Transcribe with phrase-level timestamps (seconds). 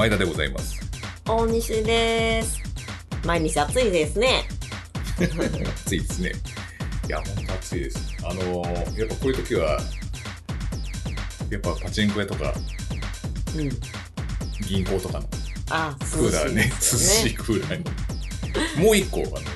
[0.00, 0.80] 前田でございます
[1.26, 2.58] 大西です。
[3.26, 4.44] 毎日暑いですね。
[5.20, 6.32] 暑いですね
[7.06, 9.78] いや本当暑いですあのーやっぱこういう時は
[11.50, 12.54] やっぱパチンコ屋とか
[13.54, 13.70] うん。
[14.66, 15.28] 銀行とかの
[15.68, 17.34] あ、クーラーね涼しい。
[17.34, 19.46] クーラーにもう一個あの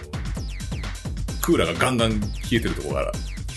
[1.41, 3.12] クーラーがガンガン冷えてるところが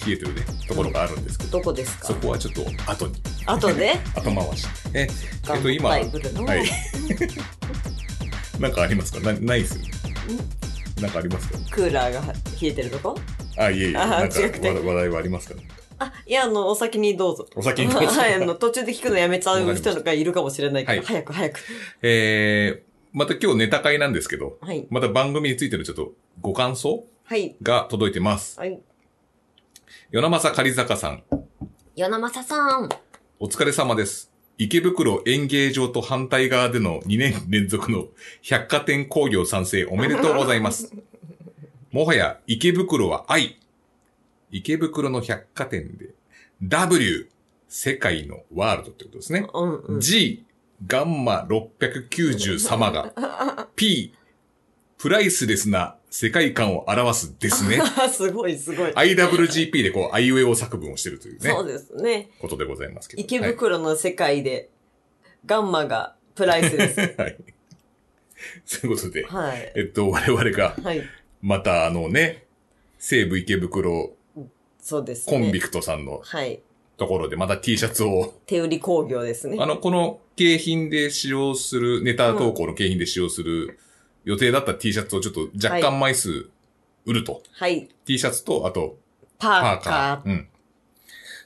[0.06, 2.08] 冷えてるねところがあるんですけどどこですか？
[2.08, 3.16] そこはちょっと後に
[3.48, 6.06] 後で後回しええっと今はい
[8.60, 9.20] なんかありますか？
[9.20, 9.92] なないですよね
[11.02, 11.60] なんかありますか？
[11.72, 12.22] クーラーが
[12.62, 13.16] 冷えてるとこ？
[13.58, 15.56] あ、いえいえ、あなんか違くて話話題はありますか？
[15.56, 15.68] ね。
[16.00, 17.48] あ、いや、あの、お先にどうぞ。
[17.56, 21.60] お先にどうぞ はい、あの、途中で聞くのやめちゃう人がいるかもしれないから、はい早く早く。
[22.04, 24.86] えー、また今日ネタ会なんですけど、はい。
[24.90, 27.56] また番組についてのちょっとご感想はい。
[27.64, 28.60] が届いてます。
[28.60, 28.80] はい。
[30.12, 31.24] 与那正狩坂さん、
[31.96, 32.90] 与那正さん。
[33.40, 34.32] お疲れ様です。
[34.58, 38.08] 池袋演芸場と反対側での2年連続の
[38.42, 40.92] 百貨店工業賛成おめでとうございます。
[41.92, 43.60] もはや池袋は愛。
[44.50, 46.16] 池袋の百貨店で
[46.64, 47.30] W
[47.68, 49.48] 世界のワールドってことですね。
[49.54, 50.00] うんうん。
[50.00, 50.44] G、
[50.88, 54.16] ガンマ690様が、P、
[54.98, 57.82] プライスレスな世界観を表すですね。
[58.10, 58.92] すごいすごい。
[58.92, 62.30] IWGP でこう、アイウェオ作文をしてるというね、そうですね。
[62.40, 63.22] ことでございますけど。
[63.22, 64.70] 池袋の世界で、
[65.46, 67.00] ガンマがプライスです。
[67.00, 67.16] はい。
[67.18, 67.38] はい。
[68.66, 69.74] そういうことで、はい。
[69.76, 71.04] えっと、我々が、はい。
[71.42, 72.46] またあのね、
[72.98, 74.14] 西武池袋
[74.80, 75.38] そうですね。
[75.38, 76.62] コンビクトさんのはい。
[76.98, 79.58] ところで、また T シャツを、手売り工業ですね。
[79.60, 83.78] あの、この景品で使用する、ネタ投稿の景品で使用する
[84.28, 86.50] 予定だった T シャツをちょっと若干枚数
[87.06, 87.44] 売ると。
[87.54, 87.88] はい。
[88.04, 88.98] T シャツと、あと、
[89.40, 90.24] パパーカーカー。
[90.24, 90.30] ー。
[90.30, 90.48] うん。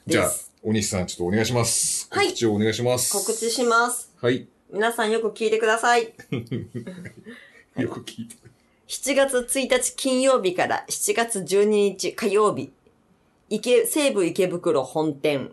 [0.08, 0.30] じゃあ
[0.64, 2.08] 大西さん、ちょっとお願いします。
[2.10, 3.12] はい告知をお願いします。
[3.12, 4.12] 告知します。
[4.20, 4.48] はい。
[4.72, 6.06] 皆さんよく聞いてください。
[7.78, 8.34] よく聞いて。
[8.88, 12.72] 7月1日金曜日から7月12日火曜日、
[13.48, 15.52] 池、西武池袋本店、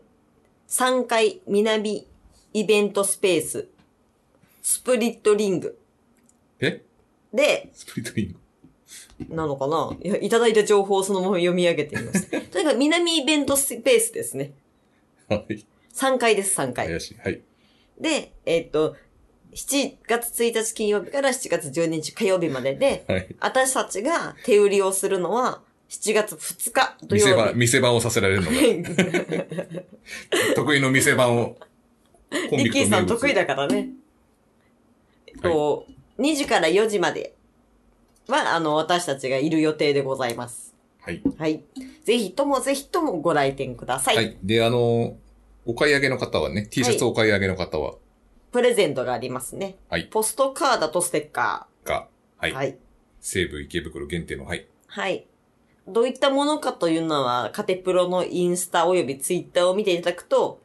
[0.68, 2.08] 3階南
[2.54, 3.68] イベントスペース、
[4.64, 5.79] スプリットリングえ
[7.34, 9.36] で、スプリットリング。
[9.36, 9.96] なのかな？
[10.02, 12.28] いや、いただいた情報をそのまま読み上げてみます。
[12.50, 14.54] とにかく南イベントスペースですね。
[15.28, 15.66] はい。
[15.94, 16.88] 3階です、3階。
[16.88, 17.18] 怪しい。
[17.18, 17.42] はい。
[18.00, 18.96] で、えっ、と、
[19.54, 23.36] 7月1日金曜日から7月12日火曜日までで、はい。
[23.40, 27.56] 私たちが手売りをするのは7月2日土曜店番、日。
[27.56, 28.58] 店番をさせられるのが、
[30.56, 31.58] 得意の店番を。
[32.50, 33.46] コリッキーさん得意だ。
[33.46, 33.90] だからね。
[35.28, 35.88] えっと、
[36.20, 37.34] 2時から4時まで
[38.28, 40.76] は、あの、私たちがいる予定でございます。
[41.02, 41.22] はい。
[41.38, 41.64] はい。
[42.04, 44.16] ぜひともぜひともご来店ください。
[44.16, 44.38] はい。
[44.44, 45.18] で、あの、
[45.66, 47.96] お買い上げの方はね、T シャツお買い上げの方は、
[48.52, 49.78] プレゼントがありますね。
[49.90, 50.06] はい。
[50.06, 52.08] ポストカードとステッカが、
[52.38, 52.52] はい。
[52.52, 52.56] ー。
[52.56, 52.78] はい。
[53.22, 54.68] 西武池袋限定の、はい。
[54.88, 55.26] はい。
[55.88, 60.62] どういったものかというのは、カテプロのインスタおよびツイッターを見ていただくと、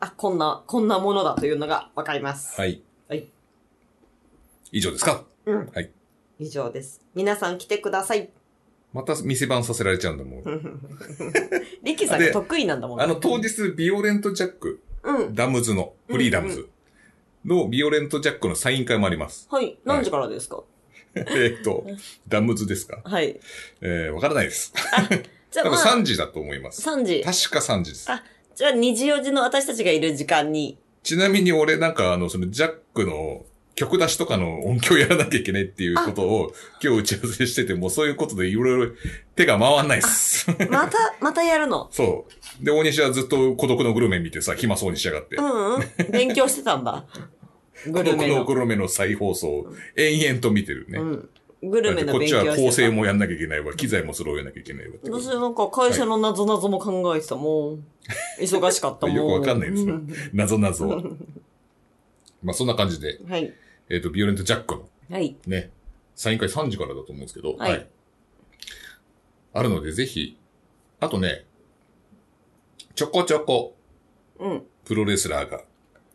[0.00, 2.58] あ、こんな、こんなものだというのがわかります。
[2.58, 2.82] はい。
[4.74, 4.78] はい。
[4.78, 5.24] 以上ですか？
[5.46, 5.66] うん。
[5.72, 5.90] はい。
[6.38, 7.00] 以上です。
[7.14, 8.30] 皆さん来てください。
[8.92, 10.42] また店番させられちゃうんだもん。
[11.82, 15.34] リッキーさんが得意なんだもんあの、当日、ビオレントジャック、うん。
[15.34, 16.68] ダムズの、フリーダムズ
[17.44, 19.48] のビオレントジャックのサイン会もあります。
[19.50, 19.78] はい。
[19.84, 20.62] 何時からですか、
[21.14, 21.84] えっと、
[22.28, 23.00] ダムズですか？
[23.04, 23.38] はい。
[23.80, 24.72] えー、わからないです。
[24.92, 26.88] 多分じゃあまあ、3時だと思います。
[26.88, 27.20] 3時。
[27.50, 28.10] 確か3時です。
[28.10, 28.22] あ、
[28.54, 30.78] じゃあ2時4時の私たちがいる時間に。
[31.02, 38.92] ちなみに俺なんかあの、そのジャックの曲出しとかの音響やらなきゃいけないっていうことを今日打ち合わせしててもそういうことでいろいろ
[39.34, 40.48] 手が回んないっす。
[40.70, 41.88] また、またやるの？
[41.92, 42.26] そ
[42.60, 42.64] う。
[42.64, 45.36] で、大西はずっと孤独のグルメ見てさ、暇そうにしやがって。
[45.36, 45.82] うん、うん。
[46.10, 47.04] 勉強してたんだ。
[47.90, 48.28] グルメの。
[48.28, 50.98] 孤独のグルメの再放送を延々と見てるね。
[51.00, 51.28] うん。
[51.70, 52.48] グルメのだってこっち。
[52.48, 57.84] は構成もやんなきゃいけないわ、機材も揃えなきゃいけないわ私なんか会社の謎々も考えてたもん。
[58.40, 59.16] 忙しかったもん。
[59.16, 60.02] よくわかんないですよう。
[60.32, 61.02] 謎謎は。
[62.42, 63.52] まあそんな感じで、はい。
[63.88, 65.36] えっ、と、ビオレントジャックのはい。
[65.46, 65.70] ね、
[66.14, 67.86] サイン会3時からだと思うんですけど、はい
[69.56, 70.36] あるので、ぜひ、
[70.98, 71.44] あとね、
[72.96, 73.76] ちょこちょこ、
[74.40, 74.62] うん。
[74.84, 75.62] プロレスラーが、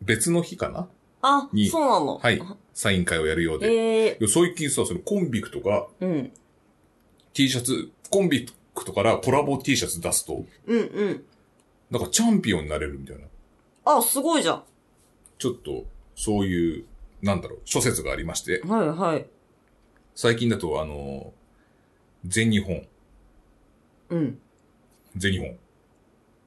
[0.01, 0.89] 別の日かな？
[1.21, 2.17] あに、そうなの。
[2.17, 2.41] はい、
[2.73, 3.67] サイン会をやるようで。
[3.67, 6.31] ええいや最近さ、そのコンビクトがうん。
[7.33, 8.45] T シャツ、コンビ
[8.75, 11.23] クトからコラボ T シャツ出すと、うんうん。
[11.91, 13.23] なんかチャンピオンになれるみたいな。
[13.85, 14.63] あ、すごいじゃん。
[15.37, 15.85] ちょっと、
[16.15, 16.85] そういう、
[17.21, 19.25] なんだろう、諸説がありまして、はいはい。
[20.15, 21.33] 最近だと、あの、
[22.25, 22.87] 全日本、
[24.09, 24.39] うん。
[25.15, 25.57] 全日本。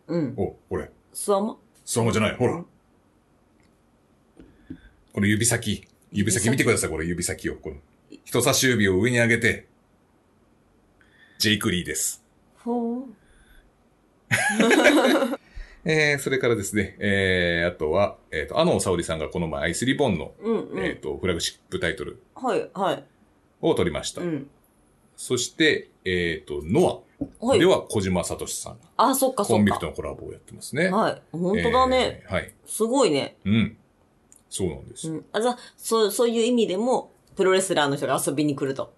[0.08, 0.34] うん。
[0.36, 2.64] お、これ、スワマスワマじゃない、ほら。
[5.22, 5.86] の指先。
[6.10, 7.56] 指先見てください、これ指先を。
[7.56, 7.76] この
[8.24, 9.66] 人差し指を上に上げて、
[11.38, 12.22] ジェイクリーです。
[12.58, 13.04] ほう。
[15.84, 20.84] えー、それからですね、えー、あとは、えっ、と、アノン沙織さんがこの前アイスリボンの、うんうん。
[20.84, 23.04] えっ、と、フラグシップタイトルはい、はい。
[23.60, 24.20] を取りました。
[24.20, 24.48] うん。
[25.16, 27.02] そして、えっ、と、ノ
[27.40, 27.58] アはい。
[27.58, 29.86] では小島聡さんがあ、そっかそっかコンビクト。
[29.86, 30.88] のコラボをやってますね。
[30.88, 31.22] はい。
[31.32, 32.22] 本当だね。
[32.24, 32.54] えーはい。
[32.66, 33.36] すごいね。
[33.44, 33.76] うん。
[34.50, 35.10] そうなんです。
[35.10, 35.24] うん。
[35.32, 38.92] あ、じゃあ、そう、そういう意味でも、プロレスラーの人が遊びに来ると。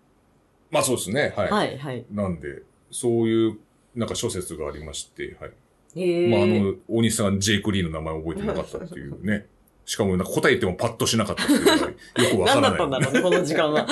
[0.71, 1.33] まあそうですね。
[1.37, 1.51] はい。
[1.51, 2.05] はい、はい。
[2.11, 3.59] なんで、そういう、
[3.95, 5.53] なんか諸説がありまして、はい。
[5.95, 9.47] まああの、大西さんがジェイク・リーの名前を覚えてなかったっていうね。
[9.87, 12.75] しかもなんか答えてもパッとしなかったっていうのがよくわか何だらない。
[12.75, 13.87] ったんだろうね、この時間は。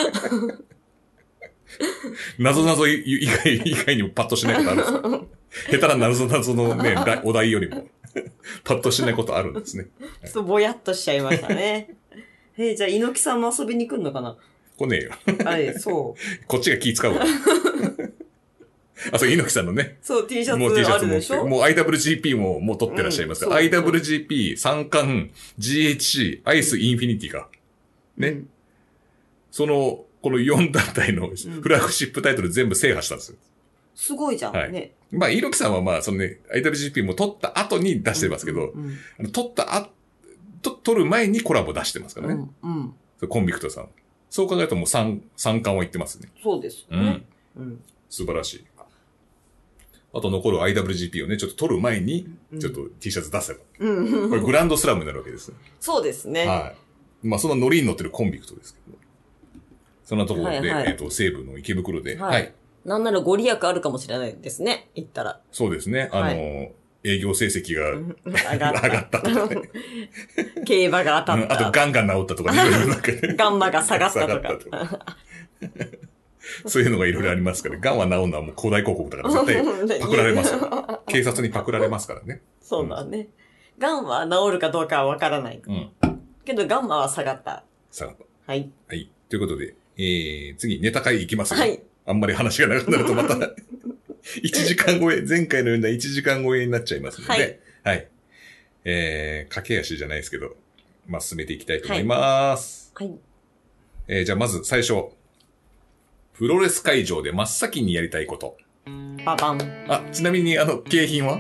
[2.38, 7.86] 謎々以外、以外にもパッとしないことあるんですか下手な謎々のね、だお題よりも、
[8.64, 9.86] パッとしないことあるんですね。
[10.24, 11.94] ちょっとぼやっとしちゃいましたね。
[12.58, 14.36] えーじゃあ、猪木さんも遊びに来るのかな
[14.76, 15.12] 来ねえよ。
[15.44, 16.46] はい、そう。
[16.46, 17.24] こっちが気使うわ。
[19.12, 19.98] あ、そう、猪木さんのね。
[20.02, 21.14] そう、T シャもう T シツャツ持っ。
[21.14, 21.46] あるでしてょ？
[21.46, 27.48] もう IWGP ももう取ってらっしゃいますうん IWGP、三冠、GHC、アイスインフィニティが。
[28.16, 28.28] ね。
[28.28, 28.48] うん
[29.50, 31.28] その、この4団体の
[31.60, 33.36] フラッグシップタイトル全部制覇したんですよ。
[33.94, 34.92] すごいじゃん、はいね。
[35.10, 38.96] まあ、猪木さんはまあ、そのね、IWGP も取った後に出してますけど、うん。
[39.20, 39.90] あの取ったあ、
[40.62, 42.48] と、取る前にコラボ出してますからね。
[42.62, 42.94] うん。
[43.20, 43.28] うん。
[43.28, 43.88] コンビクトさん。
[44.30, 46.30] そう考えるともう三、三冠はいってますね。
[46.42, 47.22] そうですよね
[47.56, 47.62] うん。。
[47.62, 47.80] うん。
[48.08, 48.64] 素晴らしい。
[50.14, 52.26] あと残る IWGP をね、ちょっと取る前に、
[52.60, 53.60] ちょっと T シャツ出せば。
[53.78, 54.30] うん。
[54.30, 55.52] これグランドスラムになるわけです。
[55.80, 56.46] そうですね。
[56.46, 56.74] は
[57.24, 57.26] い。
[57.26, 58.98] まあ、そのノリに乗ってるコンビクトですけど。
[60.04, 64.90] そんなところで、はいはいえっ、と、西部の池袋で、ははいい、なんならご利益あるかもしれないですね。
[64.94, 65.40] 行ったら。
[65.50, 66.10] そうですね。
[66.12, 66.72] あの、はい
[67.04, 68.80] 営業成績がうん上上がった。
[68.88, 69.62] がったとかね。
[70.64, 71.80] 競馬が当うんあと、たった。
[71.80, 75.16] ガンガン治ったとかね、いろいろなんかねガンマが下がった 下とがったとか。
[76.62, 76.68] か。
[76.68, 81.02] そういうのがいろいろありますから、ガンは治るのはもう広大広告だから絶対 パクられますよ。
[81.06, 82.42] 警察にパクられますからね。
[82.60, 83.28] そうだね。
[83.78, 85.62] ガンマは治るかどうかはわからない。
[85.64, 85.90] うん。
[86.44, 87.64] けどガンマは下がった。
[87.90, 88.70] さあ、はい。
[88.88, 89.10] はい。
[89.28, 91.60] ということで、えー、次、ネタ会いきますよ。
[91.60, 91.82] はい。
[92.04, 93.54] あんまり話が長くなるとまた、1
[94.50, 98.08] 時間超え、前回のような1時間超えになっちゃいますので、はいはい。
[98.84, 100.56] えー、駆け足じゃないですけど、
[101.06, 102.92] まあ、進めていきたいと思います。
[102.94, 103.14] はい。
[104.08, 105.10] えー、じゃあまず最初。
[106.42, 108.56] プロレス会場で真っ先にやりたいこと。
[109.24, 109.60] ババン。
[109.88, 111.38] あ、ちなみにあの、景品は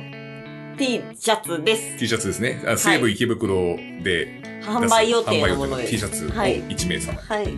[0.78, 1.98] ？T シャツです。
[1.98, 2.62] T シャツですね。
[2.64, 5.90] あ西武池袋で販売予定のものです。
[5.90, 6.62] T シャツをはい。
[6.62, 7.20] 1名様。
[7.20, 7.48] はい。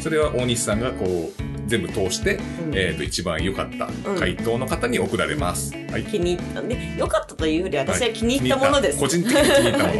[0.00, 5.74] それは大西さんがこう、全部通して、うんえっ、と、一番良かった回答の方に送られます。
[5.90, 6.04] はい。
[6.04, 8.98] 気に入ったんで、良かったというより私ははい気に入ったものです。
[8.98, 9.94] 個人的に気に入ったも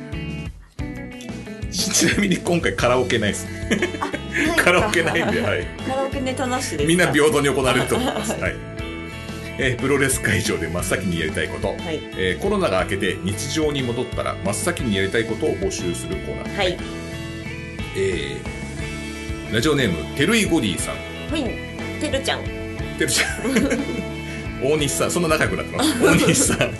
[0.00, 0.05] の。
[1.76, 3.46] ち ちなみに今回カラオケないです。
[4.56, 5.66] カラオケないんで、はい。
[5.86, 8.32] カラオケネタなしでみんな平等に行われると思います。
[8.40, 8.54] はい。
[9.58, 11.68] えープロレス会場で真っ先にやりたいこと。
[11.68, 12.00] はい。
[12.16, 16.56] えーコロナが明けて日常に戻ったら真っ先にやりたいことを募集するコーナー。
[16.56, 16.78] はい。
[17.96, 20.96] えーラジオネーム、てるいゴディさん。
[21.32, 21.44] はい。
[22.00, 22.40] てるちゃん。
[22.98, 23.80] てるちゃん。
[24.72, 26.02] 大西さん、そんな仲良くなってます。
[26.02, 26.70] 大西さん、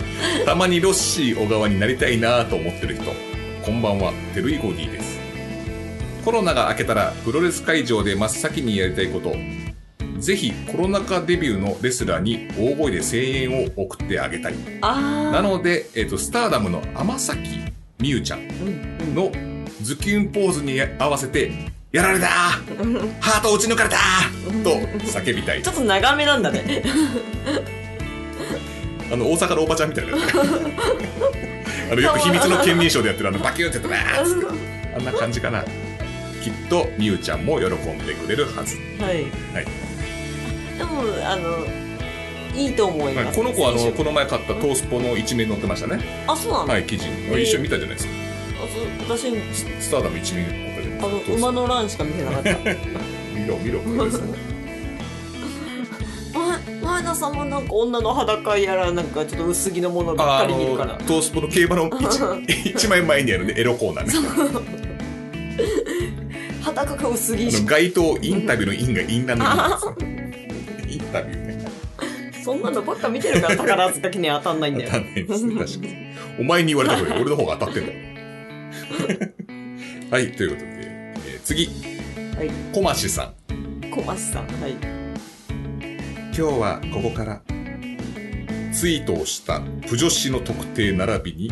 [0.45, 3.36] たまにロッシー小川になりたいなと思ってる人。
[3.67, 5.19] こんばんは、てるいゴディです。
[6.23, 9.35] コロナが明けたら、プロレス会場で真っ先にやりたいこと。
[10.21, 14.53] ぜひ、コロナ禍デビューのレスラーに大声で声援を送ってあげたい。
[14.81, 17.59] なので、えっ、と、スターダムの天崎
[17.97, 18.47] 美優ちゃん
[19.13, 19.33] の
[19.81, 21.51] ズキュンポーズに合わせて、
[21.91, 22.29] やられたー
[23.19, 25.73] ハート打ち抜かれたーと叫びたいちょ。
[25.73, 26.83] っと長めなんだね。
[29.11, 30.15] あの、大阪のおばちゃんみたいな。
[31.91, 35.63] あの、よく秘密の県民賞でやってるあの、バキュンってやったなーっつってあんな感じかな。
[36.43, 38.77] きっと、みゆちゃんも喜んでくれるはず。
[38.99, 39.23] はい。
[39.53, 39.65] はい。
[40.77, 41.65] でも、あの、
[42.55, 43.37] いいと思いはいます。
[43.37, 45.99] この子は、あの、この前買ったトースポの一面載ってましたね。
[46.27, 47.15] あ、そうなの、はい、記事に。
[47.29, 48.13] ー一緒に見たじゃないですか。
[48.63, 49.31] あそう私、
[49.79, 51.37] スターダム一面載ったじゃないあの、ですか。
[51.37, 52.49] 馬の欄しか見てなかった。
[53.37, 54.21] 見ろ、見ろ、これです。
[54.21, 54.29] 前
[56.97, 64.13] 前田さんもなんか女の裸やらなんかちょっと薄着のものばっあかり見るからの、トースポの競馬の一一枚前にあるね、 エロコーナーね。
[66.63, 69.45] 裸が薄着街頭インタビューのインがインランド
[70.89, 71.65] インタビューね。
[72.43, 75.95] そんなのばっか見てるから宝塚記念当たんないんだよ当たんないですね、確かに。
[76.39, 77.99] お前に言われたことで俺の方が当たってんだよ。
[80.09, 81.69] はい、ということで、えー次、
[82.35, 83.33] はい小町さん。
[83.91, 85.06] 小町さんはい
[86.37, 87.41] 今日はここから、
[88.71, 91.51] ツイートをしたプ女子の特定並びに、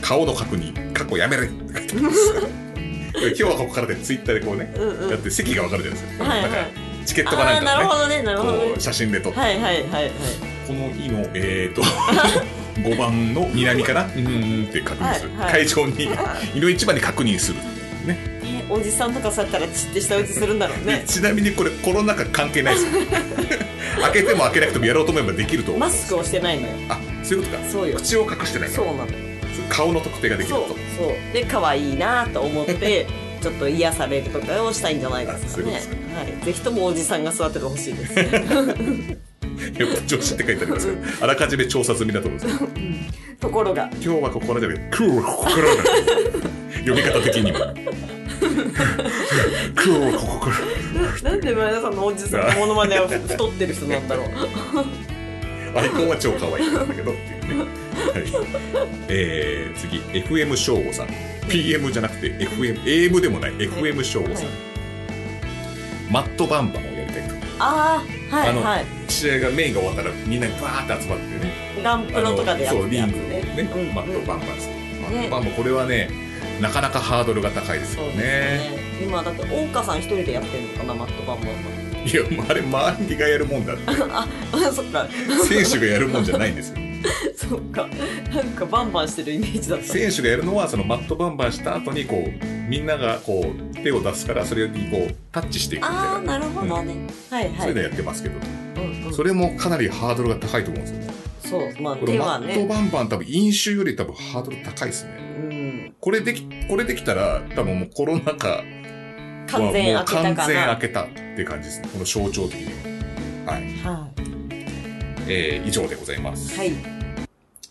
[0.00, 2.34] 顔の確認、過去やめれって書いてます。
[3.18, 6.24] 今日はここからでツイッターでこうね、うんうんやって席がわかるじゃないですか。
[6.24, 6.68] はいはいなんか
[7.06, 10.10] チケットかああー、なんかのね、なるほどね、ね写真で撮って、はいはいはいはい。
[10.68, 11.82] この日の、えーと、
[12.88, 15.30] 5番の南から、うーんって確認する。
[15.30, 16.08] はいはい会場に、
[16.54, 17.58] 胃の一番に確認する。
[18.06, 18.39] ね。
[18.70, 21.04] えおじさんとかそうやったらちって下打ちするんだろうね。
[21.08, 22.90] ちなみにこれコロナ禍関係ないですよ。
[24.00, 25.80] 開けても開けなくてもやろうと思えばできると思う。
[25.80, 26.74] マスクをしてないのよ。
[26.88, 27.68] あ、そういうことか。
[27.70, 27.96] そうよ。
[27.96, 28.68] 口を隠してない。
[28.70, 29.06] そうなのよ。
[29.68, 30.74] 顔の特定ができるそうと。
[30.96, 31.32] そう。
[31.32, 33.06] で、可愛いなと思って、
[33.42, 35.72] ちょっと癒されるとかをしたいんじゃないですかね。
[35.72, 36.44] はい。
[36.44, 38.18] ぜひともおじさんが座っててほしいです。
[38.18, 42.68] やっぱ女子って書いてありますけど、あらかじめ調査済みだと思うんですよ。
[43.40, 46.60] ところが、今日はここからじゃなくて、今日はこらだ。
[46.80, 47.58] 読み方的にも。
[48.40, 51.30] 今日はここから。
[51.30, 54.26] なんで前田さんのおじさんのモノマネは太ってる人なんだろう。
[55.78, 57.64] アイコンは超可愛いんだけどっていうね。
[57.64, 57.66] はい。
[59.08, 61.08] えー、次、FM 翔吾さん。
[61.48, 64.46] PM じゃなくて FM、AM でもない FM 翔吾さん。
[64.46, 64.70] はい
[66.10, 67.34] マットバンバンをやりたいと。
[67.60, 68.84] ああ、はいあのはい。
[69.08, 71.52] 試合がメインが終わったらみんなバーって集まってね。
[71.84, 74.68] ガンプロとかでやってそう、リングをねね、うんマットバンバンです。
[75.00, 76.10] マッねトバンバン、これはね、
[76.60, 78.16] なかなかハードルが高いですよね。
[78.16, 78.60] ね。
[79.02, 83.84] 今だって大岡さん一人でやってるのかなマットバンバンいや、あれ周りがやるもんだって。
[83.90, 84.26] は。
[84.52, 85.06] あ、そっか。
[85.46, 86.76] 選手がやるもんじゃないんですよ。
[87.36, 87.88] そっか。
[88.34, 89.84] なんかバンバンしてるイメージだった。
[89.84, 96.94] 選手がやるのはそのマットバンバンした後にこうみんながこう手を出すからそれにこうタッチしていくみたいなああ、なるほどね。
[97.30, 97.54] はいはい。
[97.58, 101.14] そういうのやってますけど、うんうんそれもかなりハードルが高いと思うんですよね
[101.44, 102.66] そう、まあこれマット手はね。
[102.68, 105.29] バンバン多分飲酒より多分ハードル高いですねうん。
[106.00, 108.64] これできこれできたら多分もうコロナ禍は
[109.48, 110.76] 完全もう開けたか完全開な。
[110.76, 114.10] けたって感じですねこの象徴的にははい、は
[115.26, 116.58] えー、以上でございます、い。
[116.58, 116.72] はい。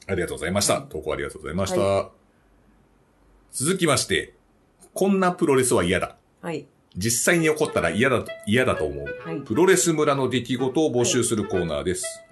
[0.07, 0.81] ありがとうございました。
[0.81, 2.09] 投稿ありがとうございました。
[3.51, 4.33] 続きまして、
[4.93, 6.15] こんなプロレスは嫌だ。
[6.41, 6.65] はい。
[6.95, 9.05] 実際に起こったら嫌だ、嫌だと思う。
[9.23, 9.41] はい。
[9.41, 12.23] プロレス村の出来事を募集するコーナーです。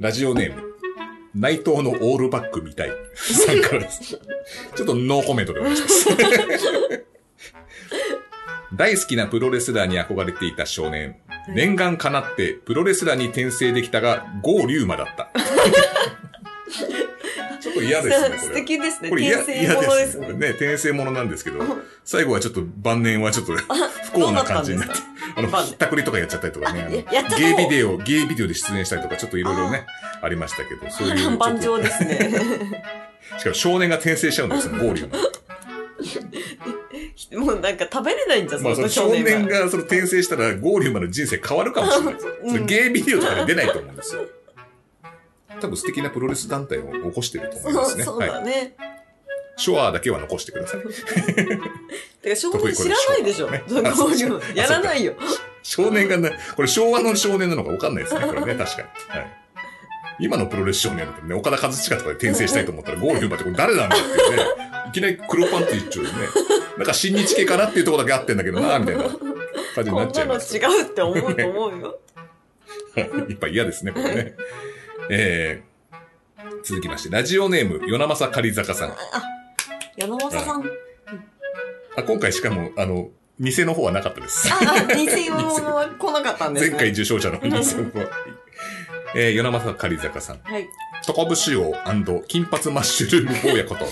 [0.00, 0.62] ラジオネーム、
[1.34, 2.88] 内藤のオールバックみたい。
[2.88, 4.18] です。
[4.76, 6.06] ちょっとノーコメントでお願いします。
[8.74, 11.16] 大好きなプロレスラーに憧れていた少年。
[11.48, 15.30] 念願かなってプロレスラーに転生できたが、ゴーリューマだった。
[17.60, 18.28] ちょっと嫌ですね。
[18.28, 19.08] これ素敵ですね。
[19.10, 19.44] これ嫌で
[20.06, 20.50] すね。
[20.50, 21.60] 転生ものなんですけど、
[22.04, 24.94] 最後はちょっと晩年はちょっと不幸な感じになって
[25.38, 27.04] あの、ひったくりとかやっちゃったりとかね、
[27.38, 29.86] ゲイビデオ、ゲイビデオで出演したりとか、ちょっといろいろね、
[30.20, 31.38] ありましたけど、そういうちょっと。
[31.38, 32.30] 万丈ですね。
[33.38, 35.18] しかも少年が転生しちゃうんですよ、ゴーリューマ。
[37.44, 42.32] もうなんか食べれないんじゃん、まあ、その少年がその転生したら、ゴーリューマの人生変わるかもしれないですよ。
[42.42, 44.26] うんゲイビデオとかで出ないと思うんですよ。
[45.60, 48.04] 多分素敵なプロレス団体を起こしてると思いますね。
[48.04, 48.44] そうそうはい。
[49.58, 50.80] ショアだけは残してください。
[52.22, 53.50] てか、少年知らないでしょ。
[53.50, 55.14] ねそのあそういうのやらないよ。
[55.62, 59.18] 少年がな、これ昭和の少年なのか分かんないですね、これね、確かに。
[59.18, 59.48] はい。
[60.20, 64.44] 今のプロレス少年だとね、岡田和親とかで転生したいと思ったら、 ゴールフーバってこれ誰なんだっていうね、
[64.88, 66.12] いきなり黒パンツ一丁でね、
[66.76, 69.04] なんか新日系かなっていうところだけ合ってんだけどな、みたいな
[69.74, 70.56] 感じになっちゃこんないのます。
[70.56, 71.98] 違うって思うと思うよ。
[73.28, 74.34] いっぱい嫌ですね、これね。
[75.10, 78.94] えー、続きまして、ラジオネーム、与那正狩坂さん。
[79.98, 80.64] 山本さん。
[81.96, 83.08] あ今回しかも、あの、
[83.40, 84.48] 偽の方はなかったです。
[84.52, 86.70] あ、偽物は来なかったんですね。
[86.70, 87.62] 前回受賞者の偽の方
[88.00, 88.06] は。
[89.16, 90.38] えー、与那正狩坂さん。
[90.42, 90.68] はい。
[91.06, 91.72] トコブシオ
[92.28, 93.86] 金髪マッシュルーム坊やこと、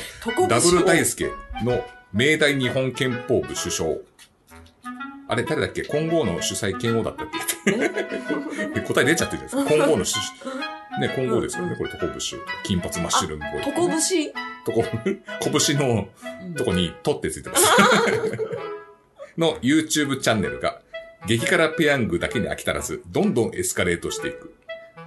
[0.48, 1.30] ダブル大輔
[1.64, 1.82] の
[2.12, 3.90] 明大日本憲法部首相。
[5.28, 5.82] あれ、誰だっけ？
[5.82, 7.26] 金剛の主催剣王だったっ
[8.74, 8.80] け？
[8.82, 9.84] 答え出ちゃってるじゃないですか。
[9.84, 10.16] 金剛の主、
[11.00, 11.76] ね、金剛ですよね。
[11.76, 14.32] これ、トコブシオ金髪マッシュルーム坊や、トコ節
[14.64, 16.08] とこ、拳 の
[16.56, 17.66] とこに取ってついてます。
[19.36, 20.80] の YouTube チャンネルが、
[21.26, 24.54] 激辛ペヤングだけに飽き足らず、どんどんエスカレートしていく。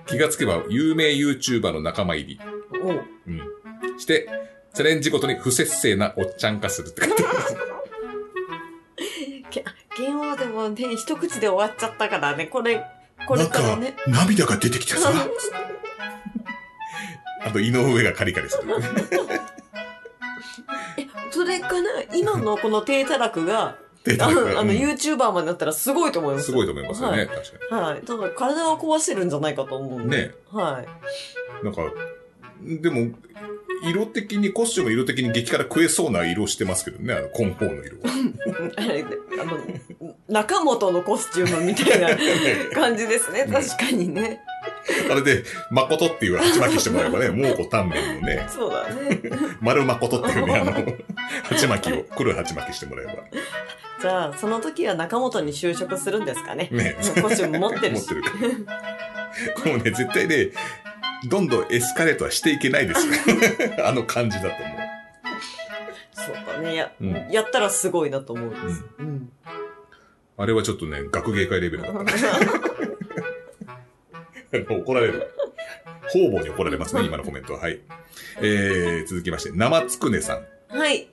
[0.06, 2.40] 気がつけば、有名 YouTuber の仲間入り。
[2.84, 4.00] おううん。
[4.00, 4.28] して、
[4.74, 7.56] チャレンジごとに不節制なおっちゃん化するって書いてます。
[9.50, 9.66] け
[9.98, 12.84] ゲームはでもね、一口で終わっちゃったからね、これ、
[13.28, 13.96] これからね。
[14.08, 15.12] 涙が出てきたさ。
[17.42, 18.64] あと、井上がカリカリする。
[20.98, 21.90] え、それかな？
[22.14, 23.78] 今のこの体たらくが、
[24.20, 26.48] あの、あのうん YouTuber までなったらすごいと思います。
[26.48, 28.02] すごいと思いますよね、はい確かはい。
[28.02, 30.18] ただ体を壊してるんじゃないかと思うんで。
[30.28, 31.64] ねはい。
[31.64, 31.66] に。
[31.66, 31.94] なんか、
[32.62, 33.12] でも、
[33.84, 38.10] 色的に、コスチューム色的に激辛食えそうな色してますけどね、あの、コンフォーの色は。
[38.78, 39.06] あれ、
[39.42, 42.10] あの、中本のコスチュームみたいな
[42.74, 43.48] 感じですね。
[43.50, 44.42] 確かにね。
[45.12, 49.22] あれで、誠っていう鉢巻きしてもらえばね、蒙古タンメンのね、そうだね。
[49.62, 50.74] 丸誠っていうね、あの、
[51.44, 53.14] 鉢巻きを、 黒い鉢巻きしてもらえば。
[54.02, 56.70] じゃあ、その時は中本に就職するんですかね。
[56.72, 58.14] ねもうコスチューム持ってるし。
[58.14, 58.76] 持ってるか
[59.66, 59.72] ら。
[59.72, 60.50] もうね、絶対ね、
[61.28, 63.14] どんどんエスカレートはしていけないですよ。
[63.86, 64.78] あの感じだと思う。
[66.14, 66.76] そうだね。
[66.76, 68.86] や、うんやったらすごいなと思うんです。
[69.00, 69.32] うん。
[70.38, 72.79] あれはちょっとね、学芸会レベルだった。
[74.70, 75.28] 怒られる。
[76.12, 77.60] 方々に怒られますね、 今のコメントは。
[77.60, 77.80] はい。
[78.42, 80.78] えー、続きまして、生つくねさん。
[80.78, 81.08] はい。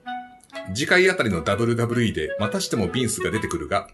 [0.73, 3.87] 次回あたりの WWE でまたしてもビンスが出てくるが、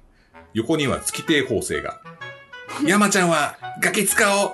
[0.53, 2.01] 横には月亭法制が、
[2.85, 4.53] 山ちゃんはガキ使おう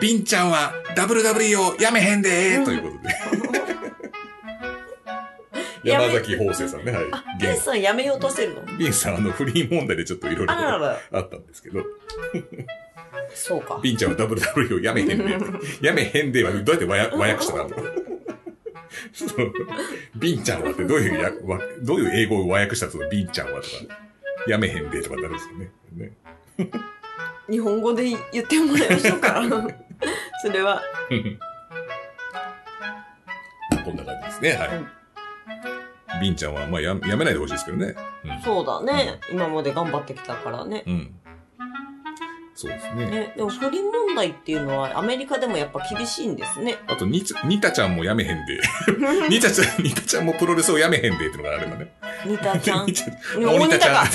[0.00, 3.14] ビンちゃんは WWE をやめへんでーということで。
[5.84, 7.04] 山崎法制さんね、はい。
[7.10, 8.62] あ、ケンさん辞めようとしてるの？
[8.78, 10.52] ビンさん、あの、フリー問題でちょっといろいろ。
[10.52, 11.82] あったんですけど、
[13.34, 13.80] そうか。
[13.82, 15.86] ビンちゃんは WWE を やめへんでー。
[15.86, 17.68] やめへんでーはどうやって和訳したの
[19.12, 19.52] そう
[20.16, 23.68] ビンちゃんはってどういうや、わどういう英語を和訳したとビンちゃんはとか、
[24.46, 25.70] やめへんでーとかなるんですよね。
[25.94, 26.12] ね
[27.48, 29.42] 日本語で言ってもらいましょうか。
[30.42, 30.82] それは。
[33.84, 34.52] こんな感じですね。
[34.52, 34.70] はい。
[36.20, 37.94] ビンちゃんは、まあや、やめないでほしいですけどね。
[38.44, 39.18] そうだね。
[39.30, 40.84] 今まで頑張ってきたからね。
[40.86, 40.92] うん。
[40.92, 41.14] うん。
[42.54, 43.06] そうですね。
[43.10, 46.76] ね、でも不倫問題っていうのはアメリカでもやっぱ厳しいんですね。
[46.86, 48.60] あと、ニツニタちゃんもやめへんで。
[49.30, 51.92] ニタちゃん、ニタちゃんもプロレスをやめへんでっていうのがあればね。
[52.26, 52.86] ニタちゃん。
[52.86, 54.04] ニタ大ニタか。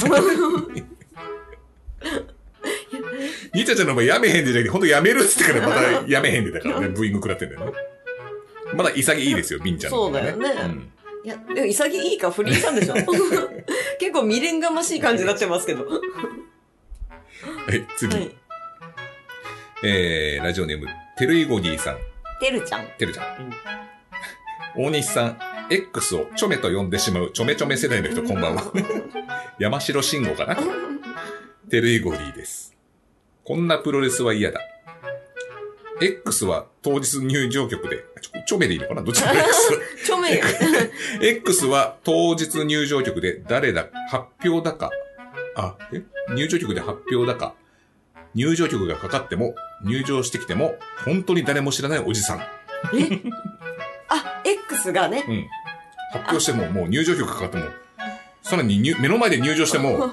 [3.53, 7.71] ニタちゃんの場合やめへんでじゃなくて、ほんとやめるっつってからまたやめへんでだからね、ブーイング食らってんだよね。
[8.73, 10.91] まだ潔いですよ、ビンちゃんの方が、そうだよねうん
[11.23, 12.93] いや、でも潔いか不倫したんでしょ
[13.99, 15.85] 結構未練がましい感じになってますけど。
[17.43, 18.17] ははい、次。
[18.17, 18.35] い。
[19.83, 21.97] えー、ラジオネーム、テルイゴギーさん。
[22.39, 22.87] てるちゃん。
[22.97, 23.53] てるちゃん。
[24.75, 28.63] 大西さん、X をちょめと呼んでしまうちょめちょめ世代の人、こんばんは。
[29.59, 30.57] 山城慎吾かな？
[31.69, 32.75] テルイゴリーです。
[33.43, 34.61] こんなプロレスは嫌だ。
[35.99, 39.01] X は当日入場曲で、ちょちょめでいいのかな？
[39.01, 40.05] どっちも X。
[40.05, 40.43] ちょめや。
[41.21, 44.91] X は当日入場曲で誰だ、発表だか、
[45.57, 47.55] あ、え入場曲で発表だか、
[48.35, 52.39] 入場曲がかかっても、入場してきても、本当に誰も知らないおじさん。
[54.09, 55.25] あ、X がね。
[55.27, 55.47] うん。
[56.11, 57.65] 発表しても、もう入場曲かかっても、
[58.43, 60.11] さらに入目の前で入場しても、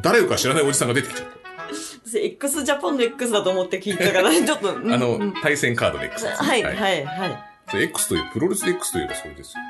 [0.00, 1.28] 誰か知らないおじさんが出てきちゃっ
[2.14, 4.74] 私 x ジャパンの X だと思って聞いたから、 ちょっと。
[4.74, 4.94] うんた。
[4.94, 7.44] あの、うん対戦カードで X ですね、はい、はい、はい。
[7.68, 9.62] それ X という、プロレスで X といえばそれですよ。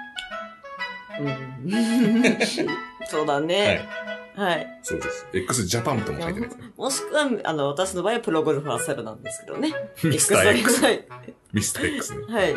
[1.20, 1.64] うん
[3.06, 3.66] そうだね。
[3.66, 4.13] はい。
[4.82, 5.26] そうです。
[5.32, 6.72] X ジャパンとも書いてないですね。
[6.76, 9.72] もしくは、あの、私の場合はプロゴルファーセルなんですけどね。
[10.02, 10.82] ミスター X。
[10.82, 11.04] はい。
[11.52, 12.20] ミスター X ね。
[12.28, 12.54] はい。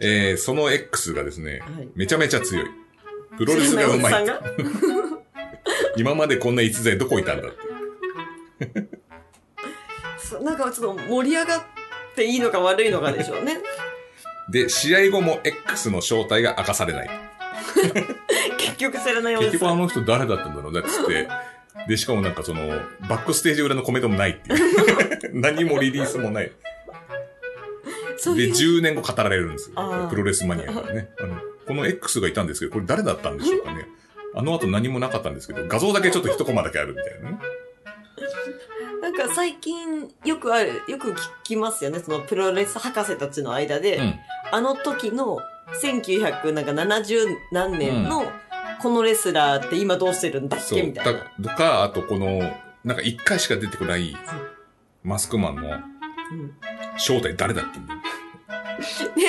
[0.00, 2.66] えー、その X がですね、はいめちゃめちゃ強い。
[3.36, 4.26] プロレスがうまい。
[5.96, 7.58] 今までこんな逸材どこいたんだって。
[10.42, 11.62] なんかちょっと盛り上がっ
[12.14, 13.60] ていいのか悪いのかでしょうね。
[14.50, 17.10] で、試合後も X の正体が明かされない。
[18.62, 19.52] 結局知らないおじさん。
[19.52, 21.28] 結局あの人誰だったんだろうねっつって。
[21.88, 22.68] で、しかもなんかその、
[23.08, 25.30] バックステージ裏のコメントもないっていう。
[25.40, 26.44] 何もリリースもない。
[26.44, 26.52] で、
[28.18, 28.52] そういう。
[28.52, 30.08] 10年後語られるんですよ。
[30.10, 31.08] プロレスマニアからね。
[31.18, 33.86] あの、この X がいたんですけど、これ誰だったんでしょうかね。
[34.34, 37.38] あの後何もなかったんですけど、画像だけちょっと一コマだけあるみたいなね。
[39.02, 41.98] なんか最近よくある、よく聞きますよね。
[41.98, 44.14] そのプロレス博士たちの間で、うん。
[44.52, 45.38] あの時の
[45.82, 48.24] 1970何年の
[48.82, 50.78] このレスラーって今どうしてるんだっそう。
[50.80, 50.84] け？
[50.86, 51.12] みたいな。
[51.40, 52.40] だとか、あとこの、
[52.84, 54.16] なんか一回しか出てこない
[55.04, 55.80] マスクマンのうん
[56.98, 58.02] 正体誰だっけみたいな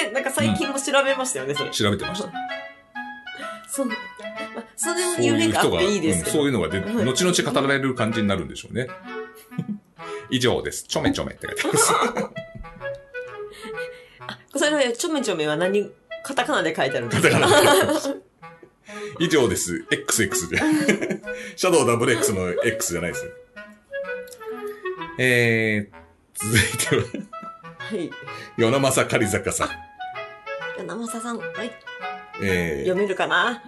[0.06, 1.70] ね、なんか最近も調べましたよね、それ。
[1.70, 2.32] 調べてました。
[3.70, 3.86] そう。
[3.88, 3.98] まあ、
[4.76, 6.38] それもそう夢があっていいですけど。
[6.40, 8.88] うんそういうのがで、はい後々語られる感じになるんでしょうね。
[10.32, 10.84] 以上です。
[10.86, 11.94] ちょめちょめって書いてあります。
[14.60, 15.92] それはちょめちょめは何、
[16.24, 17.40] カタカナで書いてあるんですか？
[17.40, 18.23] カタカナで
[19.20, 19.86] 以上です。
[19.90, 20.58] XX で。
[21.56, 23.32] シャドウダブル X の X じゃないですよ。
[25.18, 25.96] えー、
[26.34, 27.24] 続いては、
[27.78, 28.10] はい。
[28.58, 29.70] 与那正狩坂さん。
[30.88, 31.72] 生ささん、はい。
[32.42, 33.62] えー読、めるかな？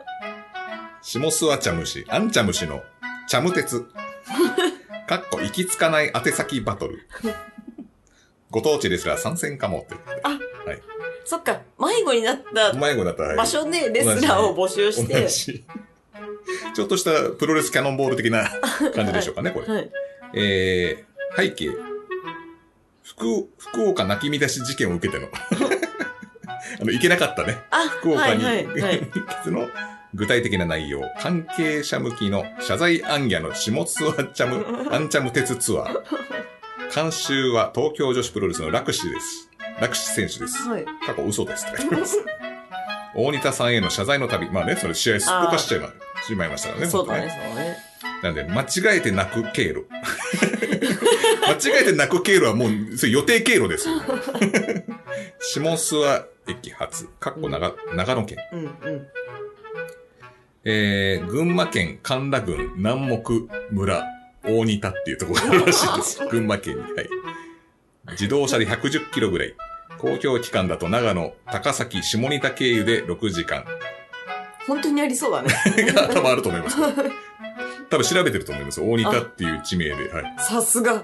[1.02, 2.84] 下諏訪茶ンチャムシの、
[3.28, 3.86] チャム鉄。
[5.08, 7.08] かっこ、行き着かない宛先バトル。
[8.50, 9.96] ご当地レスラー参戦かもって。
[11.26, 15.28] そっか、迷子になった迷子だった場所でレスラーを募集して。
[16.76, 18.48] ちょっとしたプロレスキャノンボール的な
[18.94, 19.68] 感じでしょうかね、これ。
[19.68, 19.92] はい。
[20.34, 21.70] えー、背景。
[23.02, 25.30] 福、福岡泣き乱し事件を受けての。
[26.82, 27.58] あの、行けなかったね。
[27.72, 29.02] あ、福岡に、はいはいはい。
[29.48, 29.68] の
[30.14, 36.04] 具体的な内容、関係者向きの謝罪暗夜の下津アンチャム、アンチャム鉄ツアー。
[36.94, 39.50] 監修は東京女子プロレスの楽士です。
[39.80, 40.68] 楽士選手です。
[40.70, 40.86] はい。
[41.06, 42.24] 過去嘘ですって書いてます。
[43.16, 44.50] 大仁田さんへの謝罪の旅。
[44.50, 45.94] まあね、それ試合すっぽかしちゃいま
[46.26, 46.88] しまいましたからね。
[46.88, 47.78] そうだね、本そうだね。
[48.24, 49.88] なんで、間違えて泣く経路。
[51.48, 53.96] 間違えて泣く経路はもう、それ予定経路ですよ。
[55.40, 58.38] 下諏訪駅発、かっこ長長野県。
[58.52, 59.08] うんうん。
[60.68, 64.04] えー、群馬県神田郡南木村
[64.44, 66.28] 大仁田っていうところがあるらしいです。
[66.28, 66.82] 群馬県に。
[66.82, 67.10] はい。
[68.12, 69.56] 自動車で110キロぐらい。
[70.06, 73.66] 公共機関だと長野、高崎、下仁田経由で6時間。
[74.68, 75.50] 本当にありそうだね。
[75.84, 76.78] いや、多分あると思います。
[77.90, 78.82] 多分調べてると思います。
[78.82, 79.94] 大仁田っていう地名で。
[80.14, 80.36] はい。
[80.38, 80.94] さすが。
[80.94, 81.00] は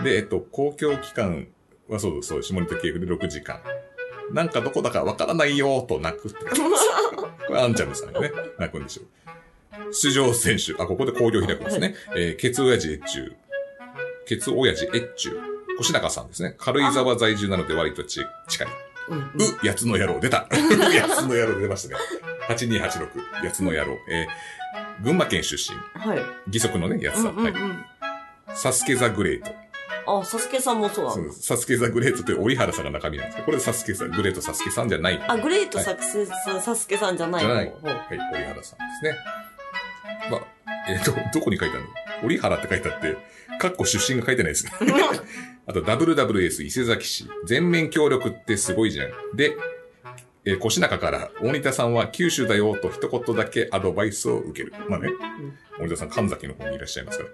[0.00, 0.04] い。
[0.04, 1.48] で、えっと、公共機関
[1.88, 3.60] はそうそう、下仁田経由で6時間。
[4.30, 6.84] なんかどこだかわからないよーと泣くって書いてます。
[7.48, 9.92] これアンチャムさんがね、泣くんでしょう。
[9.92, 11.96] 出場選手、あ、ここで工業開くんですね。
[12.14, 13.32] えー、ケツ親父越中。
[14.26, 15.53] ケツ親父越中。
[15.80, 16.54] 越中さんですね。
[16.58, 18.68] 軽井沢在住なので割とち近い。
[19.08, 20.46] うんう、やつの野郎、出た。
[20.94, 22.00] やつの野郎出ましたね。
[22.48, 23.98] 8286、やつの野郎。
[24.08, 24.64] えー
[25.02, 25.76] 群馬県出身。
[26.00, 26.18] はい。
[26.48, 27.36] 義足のね、やつさん。
[27.36, 27.52] はい。
[27.52, 27.84] ん。
[28.54, 29.52] サスケザグレート。
[30.20, 31.16] あ、サスケさんもそうなの？
[31.16, 35.22] そうサスケザグレートって折原さんが中身なんですけど、これサスケさん、グレートサスケさんじゃない。
[35.26, 37.66] あ、グレートサクセさん、サスケさんじゃないのじゃない。
[37.66, 37.96] はい、
[38.34, 39.18] 折原さんですね。
[40.30, 40.40] まあ、
[40.88, 41.90] えっ、と、どこに書いてあるの？
[42.24, 43.16] 折原って書いてあって、
[43.58, 44.66] カッコ出身が書いてないです。
[45.66, 49.36] あと、WWS 伊勢崎市、全面協力ってすごいじゃん。
[49.36, 49.56] で、
[50.44, 54.74] えー、腰中から、大仁田さんは九州だよと一言だけアドバイスを受ける。
[54.88, 55.08] まあね、
[55.78, 57.30] 大仁田さん神崎の方にいらっしゃいますから。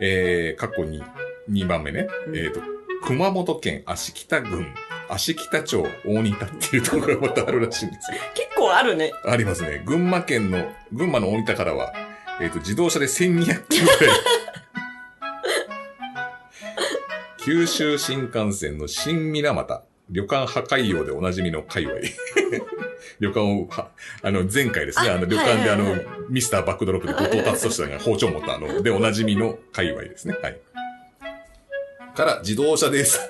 [0.00, 1.02] えー、カッコ2、
[1.50, 2.08] 2番目ね。
[2.26, 2.60] うんえっ、と、
[3.04, 4.66] 熊本県足北郡、
[5.10, 8.18] 足北町大仁田っていうところがまたあるらしいんですよ。
[8.34, 9.12] 結構あるね。
[9.26, 9.82] ありますね。
[9.84, 11.92] 群馬県の、群馬の大仁田からは、
[12.40, 14.16] えっ、と、自動車で1200キロぐらい。
[17.44, 21.96] 九州新幹線の新水俣、旅館破壊用でおなじみの界隈。
[23.20, 23.90] 旅館を、は、
[24.22, 25.94] あの、前回ですね、あの、旅館であの、
[26.30, 30.38] ミスターバックドロップで後藤達人が包丁を持ったあの、でおなじみの界隈ですね。
[30.42, 30.58] はい。
[32.14, 33.20] から、自動車でさ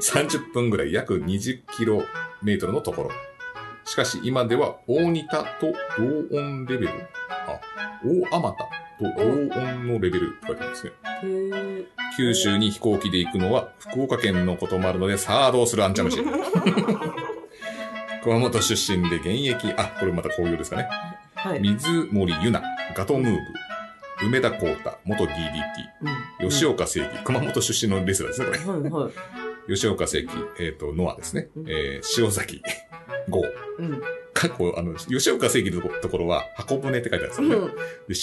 [0.00, 2.02] 30 分ぐらい、約20キロ
[2.42, 3.10] メートルのところ。
[3.84, 6.92] しかし今では大仁田と同音レベル
[7.28, 7.60] あ、
[8.32, 10.92] 大あまたと同音のレベルって書いてあるんですね。
[12.16, 16.18] 九州に飛行機で行くのは福岡県のこともあるので、さあどうするアンチャムシ。
[18.22, 20.88] 熊本出身で現役、あ、これまた紅葉ですかね。
[21.34, 21.60] はい。
[21.60, 22.62] 水森ゆな、
[22.94, 23.32] ガトムー
[24.20, 25.32] ブ、梅田光太、元 DDT、
[26.42, 28.80] うん吉岡正義、熊本出身のレスラーですね、これ。
[28.80, 29.12] はいはい。
[29.74, 31.68] 吉岡正義、えっ、と、ノアですねうん。
[31.68, 32.62] えー、塩崎、
[33.28, 33.46] ゴー。
[33.78, 34.02] うん。
[34.38, 37.54] 過去、あの、吉岡正義のところは、箱舟って書いてあるんですよね。
[37.56, 37.66] うん。
[37.68, 37.74] で、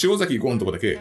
[0.02, 0.98] 塩崎ゴーのとこだけ、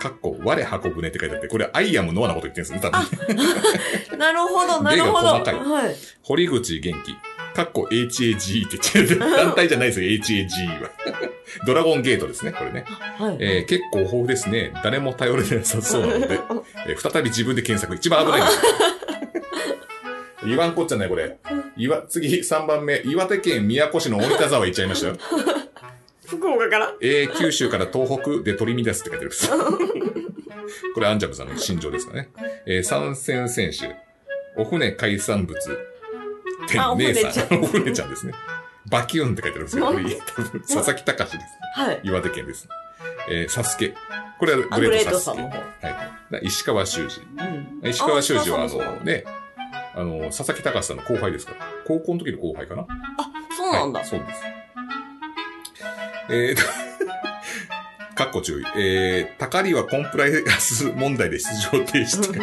[0.00, 4.18] かっこ、我箱舟って書いてあって、これ、アイアムノアなこと言ってるんですね、多分。
[4.18, 5.28] なるほど、 なるほど。
[5.30, 5.96] 細かいはい。
[6.22, 7.16] 堀口元気。
[7.54, 9.18] かっこ HAG って言ってる。
[9.36, 10.90] 団体じゃないですよ、HAG は。
[11.66, 12.84] ドラゴンゲートですね、これね。
[13.18, 13.36] はい。
[13.40, 14.72] えー結構豊富ですね。
[14.82, 16.38] 誰も頼れなさそうなので、
[16.86, 17.94] えー再び自分で検索。
[17.96, 18.62] 一番危ないんですよ。
[20.46, 21.38] 言わんこっちゃない、これ。
[21.76, 23.00] 岩、次、3番目。
[23.04, 25.16] 岩手県宮古市の大仁田沢行っちゃいましたよ。
[26.26, 26.94] 福岡から？
[27.00, 29.50] えー、九州から東北で取り乱すって書いてあるんです。
[30.94, 32.30] これ、アンジャムさんの心情ですかね。
[32.66, 33.94] えー、参戦選手。
[34.56, 35.58] お船海産物。
[36.66, 37.58] 店あお船姉さん。
[37.62, 38.32] お船ちゃんですね。
[38.88, 41.46] バキュンって書いてあるんですけど、これ、多分佐々木隆です。
[41.80, 42.00] はい。
[42.04, 42.68] 岩手県です。
[43.28, 43.94] えー、サスケ。
[44.38, 45.42] これはあ、ググレートサスケ。
[45.42, 45.52] はい。
[46.32, 47.20] だ石川修司。
[47.82, 47.88] うん。
[47.88, 49.24] 石川修司は、あの、ね、
[49.94, 51.58] あの、佐々木隆さんの後輩ですから。
[51.86, 52.86] 高校の時の後輩かなあ、
[53.56, 54.08] そうなんだはい、。
[54.08, 54.42] そうです。
[56.30, 56.62] えーと、
[58.14, 58.64] かっこ注意。
[58.76, 61.44] えー、たかりはコンプライアンス問題で出
[61.78, 62.40] 場停止って。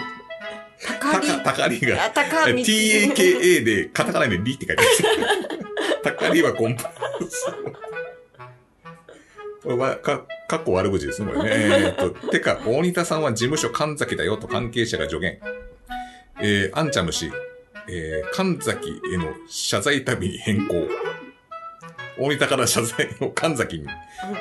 [0.86, 1.28] 高り。
[1.28, 2.12] たかりが。
[2.12, 6.04] TAKA でカタカナでリって書いてある。
[6.04, 7.46] たかりはコンプライアンス。
[9.64, 11.50] これはか、かっこ悪口ですね、これね。
[11.52, 15.40] えーっと、てか、大仁田さんは事務所神崎だよと関係者が助言。
[16.42, 17.32] えー、アンチャム氏、
[17.88, 20.88] えー、神崎への謝罪旅に変更。
[22.18, 23.88] 大仁田から謝罪を神崎に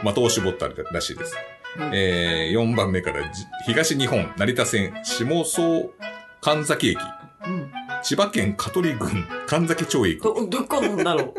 [0.04, 1.37] 的を絞ったらしいです。
[1.78, 5.92] うんえー、4番目からじ東日本成田線下総
[6.40, 6.98] 神崎駅。
[7.46, 7.70] うん。
[8.02, 10.50] 千葉県香取郡神崎町へ行く。
[10.50, 11.34] ど、どこなんだろう。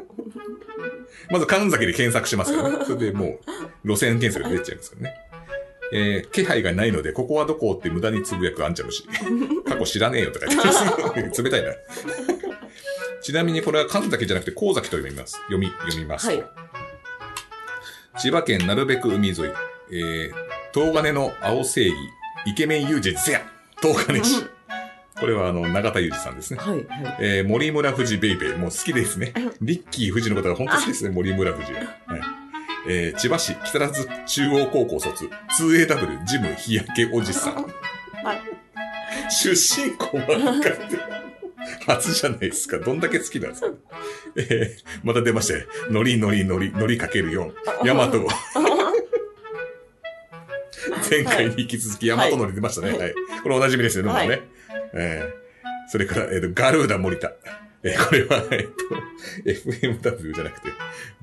[1.31, 2.85] まず神崎で検索しますからね。
[2.85, 3.39] それでもう、
[3.85, 5.28] 路線検索で出ちゃいますからね。
[5.93, 9.03] えー、気配がないので、ここはどこって無駄につぶやくあんちゃむし。
[9.67, 10.73] 過去知らねえよとか言ってま
[11.33, 11.43] す。
[11.43, 11.73] 冷たいな。
[13.21, 15.33] ちなみにこれは神崎じゃなくて神崎と読みます。
[15.33, 16.37] 読み、読みますと。
[16.37, 16.69] はい
[18.19, 19.37] 千葉県なるべく海沿い、
[19.91, 20.31] えー、
[20.73, 21.95] 東金の青正義、
[22.45, 23.41] イケメン友人せや
[23.81, 24.43] 東金市。
[25.17, 26.59] これはあの、永田裕二さんですね。
[26.59, 26.75] はい。
[26.75, 27.17] はい。
[27.19, 29.33] えー、森村富士ベイベー、もう好きですね。
[29.61, 31.79] リッキー富士のことが本当好きですね、森村富士は。
[31.79, 32.21] はい。
[32.87, 37.55] えー、千葉市木更津中央高校卒、2AW ジム日焼けおじさん。
[38.23, 38.41] はい。
[39.29, 40.97] 出身校は分かって、
[41.85, 42.79] 初じゃないですか。
[42.79, 43.67] どんだけ好きなんですか。
[44.35, 47.85] えー、また出まして、ノリノリノリ、ノリかける4。
[47.85, 48.25] ヤマト。
[51.09, 52.97] 前回に引き続きヤマトノリ出ましたね。
[52.97, 53.13] はい。
[53.43, 54.27] これおなじみですよね、もうね。
[54.27, 54.41] はい
[54.93, 57.33] えー、それから、えっ、と、ガルーダ森田。
[57.83, 60.67] えーこれは、えっ、と、FMW じゃなくて、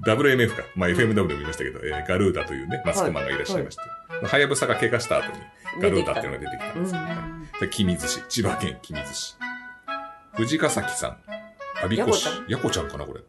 [0.06, 0.62] WMF か。
[0.74, 4.26] まあ、FMW も言いましたけど、えーガルーダというね、マスコマンがいらっしゃいまして。
[4.26, 5.38] はやぶさが怪我した後に、
[5.80, 7.00] ガルーダっていうのが出てきたんですよ。
[7.00, 9.36] うんはい君津市、千葉県君津市。
[10.34, 11.10] 藤ヶ崎さん、
[11.82, 12.82] 阿鼻子市やこちゃ。
[12.82, 13.20] んかな、これ。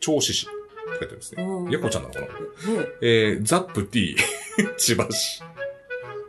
[0.00, 0.46] 銚子市。
[0.46, 0.56] って
[0.90, 1.42] 書いてあるんですね。
[1.42, 2.30] うんやこちゃんなのかなね
[3.02, 4.16] えー、ザップ T、
[4.78, 5.42] 千葉市。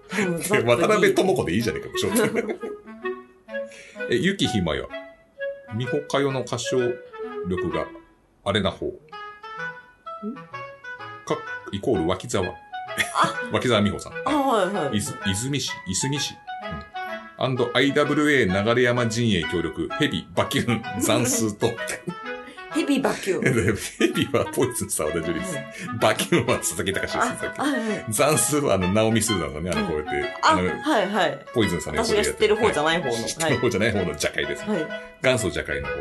[0.65, 2.59] 渡辺智子でいいじゃねえか、もう
[4.13, 4.83] え、ゆきひまや。
[5.75, 6.77] みほかよの歌唱
[7.47, 7.87] 力が
[8.43, 8.91] あれな方。
[11.25, 11.37] か、
[11.71, 12.45] イコール脇沢。
[13.51, 14.13] 脇沢美穂さん。
[14.25, 15.01] あ、はいはいい。
[15.01, 16.35] ず、泉市、いすみ市。
[16.63, 17.43] うん。
[17.45, 21.67] アンド IWA 流山陣営協力、ヘビ、バキュン、残数と。
[22.77, 23.75] ヘビバキュー。
[23.97, 25.57] ヘビはポイズン沢田樹里です。
[25.99, 28.11] バキュンは佐々木隆です。
[28.11, 30.11] 残数はあの、ナオミスーダンのね、あの、こうやって、
[30.43, 31.45] あ、の、はいはい。
[31.55, 33.13] ポイズンさんの私が知ってる方じゃない方の。
[33.13, 34.63] 知ってる方じゃない方の邪界です。
[34.63, 34.87] はい。
[35.23, 35.93] 元祖邪界の方。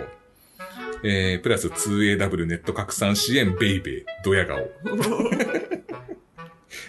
[1.02, 4.58] えー、プラス 2AW ネット拡散支援ベイベー、ドヤ顔。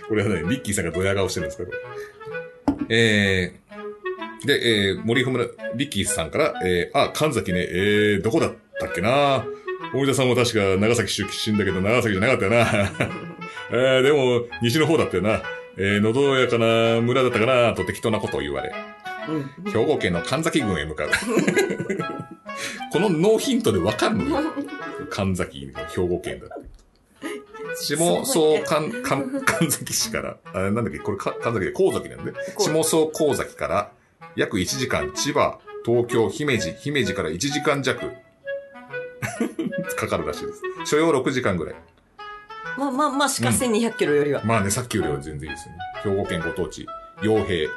[0.10, 1.78] これはね、リッキーさんがドヤ顔してるんですかこれ。
[2.89, 5.45] えー、で、えー、森村、
[5.76, 9.45] リッキーさんから、えー、あ、神崎ね、えー、どこだったっけな
[9.93, 12.91] 大田さんも確か長崎出身だけど、長崎じゃなかったよな。
[13.71, 15.41] えー、でも、西の方だったよな。
[15.78, 18.73] えー、のどやかな村だったかなと適当なことを言われ。
[19.30, 19.71] うん。
[19.71, 21.10] 兵庫県の神崎郡へ向かう。
[22.91, 24.41] このノーヒントでわかるの
[25.12, 26.67] 神崎の兵庫県だって。
[27.80, 28.91] 下総神、
[29.69, 33.91] 崎市から、あなんだっけ、これか神崎で神崎なんで、下総神崎から
[34.36, 38.12] 約1時間、千葉、東京、姫路、姫路から1時間弱
[39.97, 40.62] かかるらしいです。
[40.86, 41.75] 所要6時間ぐらい。
[42.77, 44.43] まあまあまあ、しか1200キロよりは。
[44.43, 45.80] まあね、さっきよりは全然いいですよね。
[46.03, 46.86] 兵庫県ご当地、
[47.21, 47.67] 傭兵、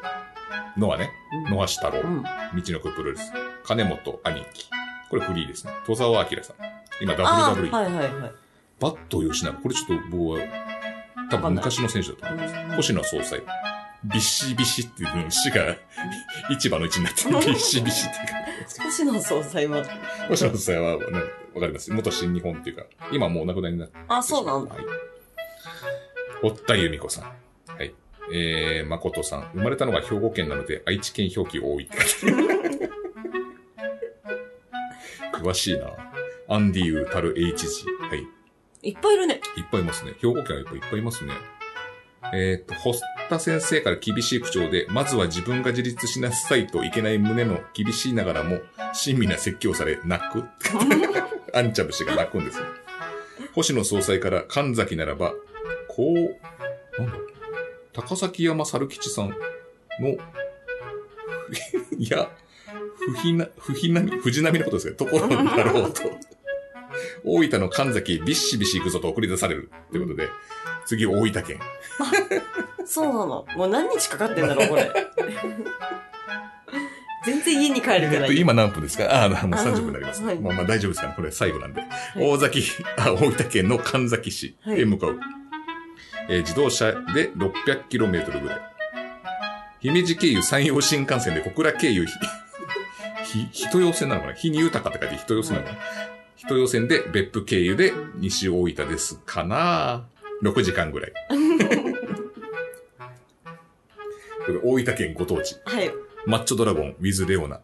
[0.77, 1.11] ノアね、
[1.51, 2.01] ノアシ太郎。
[2.03, 2.23] うん。
[2.23, 3.33] 道のくプロレス。
[3.65, 4.69] 金本兄貴。
[5.09, 5.73] これフリーですね。
[5.87, 6.57] 戸沢明さん。
[7.01, 7.71] 今あ WWE。
[7.71, 8.33] はいはいはい。
[8.79, 9.53] バット吉永。
[9.55, 10.47] これちょっと僕は、
[11.31, 12.55] 多分昔の選手だと思います。
[12.55, 13.43] うん星野総裁。
[14.05, 15.77] ビシビシっていうの、死が
[16.51, 17.39] 市場の位置になってる。
[17.53, 18.85] ビシビシっていうか。
[18.85, 19.85] 星野総裁は、
[20.31, 21.05] 星野総裁は、ね、
[21.55, 21.93] わかります。
[21.93, 24.75] 元新日本っていうか、今もうお亡くなりになってあ、そうなんだ。
[24.75, 24.85] はい。
[26.41, 27.25] 堀田由美子さん。
[27.25, 27.93] はい。
[28.33, 29.51] えー、誠さん。
[29.55, 31.91] 生まれたのが兵庫県なので、愛知県表記多い。
[35.35, 35.87] 詳しいな。
[36.49, 37.87] アンディウータル HG。
[38.09, 38.25] はい。
[38.89, 39.41] いっぱいいるね。
[39.57, 40.13] いっぱいいますね。
[40.21, 41.33] 兵庫県はやっぱいっぱいいますね。
[42.33, 42.97] えっ、と、堀
[43.31, 48.59] 田先生から厳しい口調で、まずは自分が自立しなさいといけない胸の厳しいながらも、
[48.93, 50.45] 親身な説教され、泣く
[51.55, 52.65] アンチャブ氏が泣くんですよ。
[53.55, 55.33] 星野総裁から神崎ならば、
[55.89, 57.17] こう、なんだ
[57.93, 59.37] 高崎山猿吉さんの、
[61.99, 62.31] いや、
[62.99, 64.95] 不ひな、不ひなみ、藤波のことですね。
[64.95, 66.03] ところになろうと。
[67.25, 69.71] 大分の神崎ビッシビシ行くぞと送り出される。
[69.91, 70.29] ということで、
[70.91, 71.61] 次大分県。
[72.85, 73.47] そうなの。
[73.57, 74.91] もう何日かかってんだろう、これ。
[77.25, 78.39] 全然家に帰れてえっと、ない。
[78.41, 79.05] 今何分ですか？
[79.05, 80.23] ああ、もう30分になります。
[80.25, 81.81] はいまあまあ大丈夫ですかねこれ最後なんで。
[81.83, 81.85] い
[82.19, 82.65] 大崎、
[82.97, 85.21] あ、大分県の神崎市へ向かう。
[86.29, 88.61] えー自動車で 600km ぐらい。
[89.81, 92.13] 姫路経由山陽新幹線で小倉経由ひ、
[93.53, 94.33] ひ、人用線なのかな？
[94.35, 95.79] 日に豊かって書いて人用線なのかな、
[96.37, 100.07] 人用線で別府経由で西大分ですかな
[100.43, 101.13] ?6 時間ぐらい。
[104.63, 105.57] 大分県ご当地。
[105.65, 105.91] はい。
[106.27, 107.61] マッチョドラゴン、ウィズ・レオナ。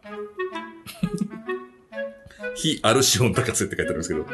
[2.55, 4.25] 非アルシオン高瀬って書いてあるんですけど、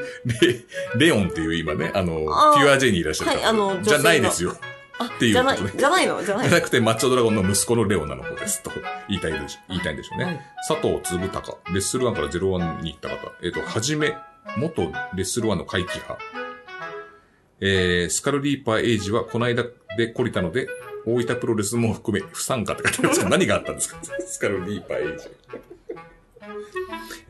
[0.98, 4.56] レ、レオンっていう今ね、あの、あーピュアジェにいらっしゃる方、はいじゃないですよ。
[5.00, 6.24] あ、ていうじゃないことね、じゃないの？
[6.24, 6.50] じゃないの？
[6.50, 8.64] じゃなくて、マッチョドラゴンの息子のレオナの方です。
[8.64, 8.72] と
[9.10, 10.26] 言いたいでし言いたいんでしょうね。
[10.26, 13.18] はい佐藤嗣隆、レッスル1から01に行った方。
[13.44, 14.16] えっ、と、はじめ、
[14.58, 16.43] 元レッスル1の回帰派。
[17.66, 19.64] えー、スカルリーパーエイジはこの間
[19.98, 20.68] で懲りたので、
[21.06, 23.98] 大分プロレスも含め不参加って書いてあるんですけど、 何があったんですか？
[24.28, 25.28] スカルリーパーエイジ。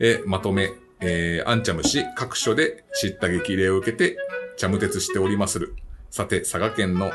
[0.00, 4.16] えーまとめ、えー、アンチャム氏各所で知った激励を受けて、
[4.56, 5.74] 茶無鉄しておりまする。
[6.10, 7.12] さて、佐賀県の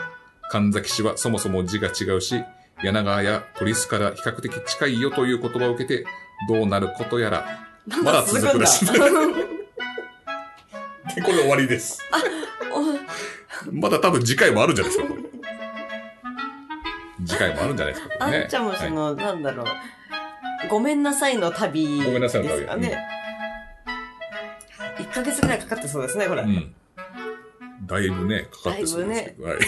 [0.50, 2.42] 神崎市はそもそも字が違うし、
[2.84, 6.06] 柳川や鳥栖から比較的近いよという言葉を受けて、
[6.48, 7.68] どうなることやら、
[8.04, 8.86] まだ続くらしい。
[8.92, 8.98] で、
[11.22, 12.02] これ終わりです。
[13.72, 15.14] まだ多分次回もあるんじゃないですか、
[17.26, 18.46] 次回もあるんじゃないですか、こあれね。
[18.46, 19.66] んちゃんもそはいの、なんだろう。
[20.70, 22.02] ごめんなさいの旅。
[22.04, 22.98] ごめんなさいの旅ですかね。
[24.98, 26.42] 1ヶ月ぐらいかかってそうですね、これ。
[26.44, 26.76] うん。
[27.86, 29.48] だいぶね、かかってそうですけど。
[29.48, 29.60] はい。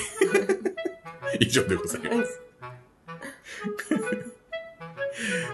[1.40, 2.42] 以上でございます。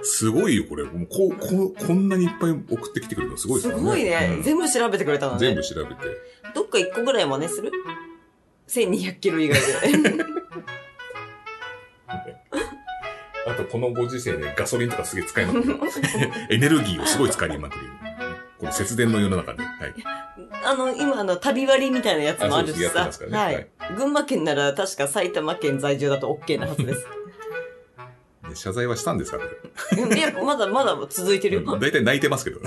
[0.04, 0.84] すごいよ、これ。
[0.84, 3.84] もうこ、こ、こんなにいっぱい送ってきてくれるのすごいですねす。
[3.84, 5.40] ごいね、うん全部調べてくれたのね。
[5.40, 5.96] 全部調べて。
[6.56, 7.72] どっか1個ぐらい真似する
[8.68, 9.68] ?1200 キロ以外で。
[13.48, 15.80] あと、このご時世でガソリンとかすげえ使いまくる。
[16.52, 17.82] エネルギーをすごい使いまくる。
[18.60, 19.64] この節電の世の中で。
[19.64, 19.94] はい。
[20.66, 23.20] あの、今あの、旅割りみたいなやつもあるしさます。
[23.20, 23.94] からはねい。
[23.96, 27.06] 群馬県なら確か埼玉県在住だと OK なはずです。
[28.50, 29.44] で謝罪はしたんですかこ
[30.10, 31.78] れいや、まだまだ続いてるよ。
[31.80, 32.60] 大体泣いてますけど。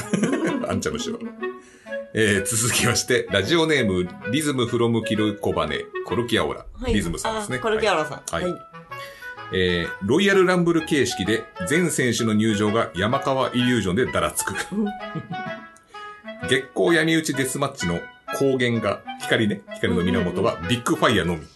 [0.68, 1.18] あんちゃんの人は。
[2.12, 6.94] えー、続きまして、ラジオネーム、リズムフロムキルコバネ、コルキアオラ、はい。
[6.94, 7.58] リズムさんですね。
[7.58, 8.22] あコルキアロさん。
[8.34, 8.54] はいはい。
[9.52, 14.54] えー、ロイヤルランブル形式で、全選手の入場が山川イリュージョンでだらつく。
[16.48, 18.00] 月光闇打ちデスマッチの
[18.32, 21.46] 光源が、光ね、光の源はビッグファイヤーのみ。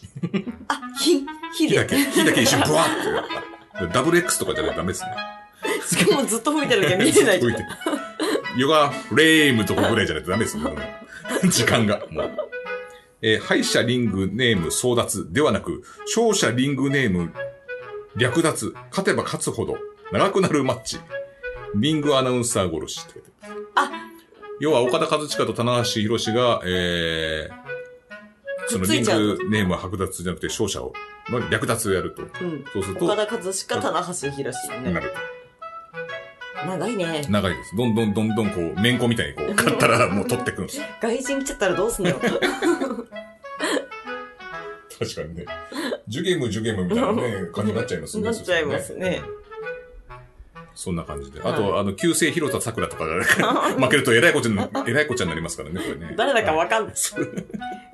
[0.69, 1.25] あ、火、
[1.57, 1.75] 火で。
[1.75, 3.93] 火だけ、火だけ一瞬ブワーって。
[3.93, 5.11] ダブル X とかじゃないとダメですね。
[5.85, 7.65] しかもずっと吹いてるけど見えないけど吹いて。
[8.57, 10.59] ヨガフレームとこぐらいじゃないとダメです
[11.49, 12.03] 時間が。
[12.11, 12.31] もう。
[13.23, 17.33] えー敗者リングネーム争奪ではなく、勝者リングネーム
[18.17, 19.77] 略奪、勝てば勝つほど
[20.13, 20.99] 長くなるマッチ。
[21.75, 23.31] リングアナウンサー殺しって書いて
[23.75, 23.91] あ
[24.61, 30.93] 要は岡田和親と棚橋宏が、えー、そのリングネームは剥奪じゃなくて勝者を、
[31.31, 32.23] の略奪をやると。
[32.23, 32.65] うん。
[32.73, 34.93] そうすると、岡田和親、棚橋宏ね。
[34.93, 35.13] なる。
[36.67, 37.23] 長いね。
[37.29, 37.77] 長いです。
[37.77, 40.85] どんどんどんどんこう、めんこみたいにこう、勝ったらもう取ってくんですよ。
[41.01, 42.21] 外人来ちゃったらどうすんのよ。
[44.99, 45.45] 確かにね。
[46.09, 48.25] ジュゲムジュゲムみたいなね、 感じになっちゃいますね。
[48.25, 49.23] なっちゃいますね。
[50.75, 51.41] そんな感じで。
[51.41, 56.15] はいあと、あの、旧姓広田桜とかが負けると偉いこちゃん、偉いこちゃんになりますからね、これね。
[56.17, 56.95] 誰だかわかんない。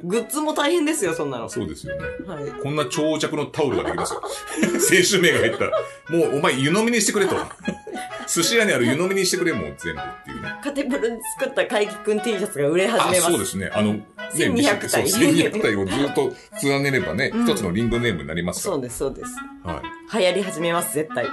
[0.03, 1.49] グッズも大変ですよ、そんなの。
[1.49, 2.03] そうですよね。
[2.27, 2.51] はい。
[2.63, 4.23] こんな長尺のタオルができますよ。
[4.81, 5.73] 選手名が入ったら、
[6.09, 7.37] もうお前湯飲みにしてくれと。
[8.33, 10.49] 寿司屋にある湯飲みにしてくれ、もう全部っていうね。
[10.62, 13.31] カテプルに作った怪奇くん T シャツが売れ始あ、めます。
[13.33, 13.71] そうですね。
[13.73, 19.31] あの、ね、1200体そう1200体をずっと連ねればね、うん一つのリングネームになりますかそうです、そうです。
[19.64, 19.73] ら。
[19.75, 19.85] はい。
[20.21, 21.25] 流行り始めます、絶対。
[21.25, 21.31] じ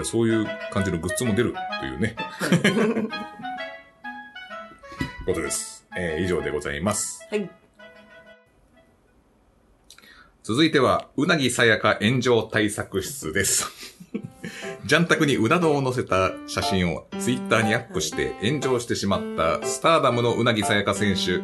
[0.00, 2.14] ゃあそういう感じのグッズも出るというね。
[5.26, 5.86] ことです。
[5.96, 7.26] えー以上でございます。
[7.30, 7.48] はい。
[10.44, 13.66] 続いては、うなぎさやか炎上対策室です。
[14.84, 21.40] ジャンタクにうな丼を載せた写真をツイッターにアップして炎上してしまったスターダムのうなぎさやか選手。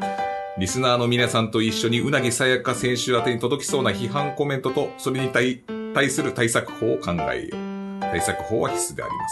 [0.58, 5.62] リスナーの皆さんと一緒にうなぎさやか選手宛に届きそうな批判コメントと、それに対
[5.94, 8.00] 対する対策法を考えよう。
[8.02, 9.28] 対策法は必須でありま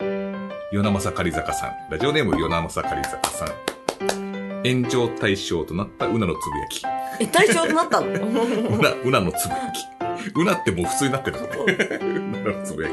[0.00, 0.48] せん。
[0.72, 1.72] 与那正狩坂さん。
[1.90, 3.81] ラジオネーム与那正狩坂さん。
[4.64, 6.82] 炎上対象となったうなのつぶやき。
[7.20, 8.06] え、対象となったの？
[8.78, 10.32] うな、うなのつぶやき。
[10.34, 11.48] うなってもう普通になってるのね。
[12.00, 12.92] うなのつぶやき。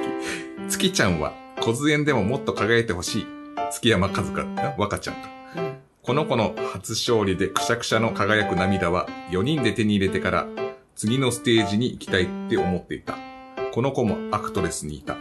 [0.69, 3.27] 月ちゃんは、小津園でももっと輝いてほしい。
[3.71, 4.23] 月山和香、
[4.57, 5.21] あ若ちゃんと。
[6.01, 10.47] この子の初勝利でくしゃくしゃの輝く涙は、4人で手に入れてから、
[10.95, 13.15] 次のステージに行きたいって思っていた。
[13.71, 15.17] この子もアクトレスにいた。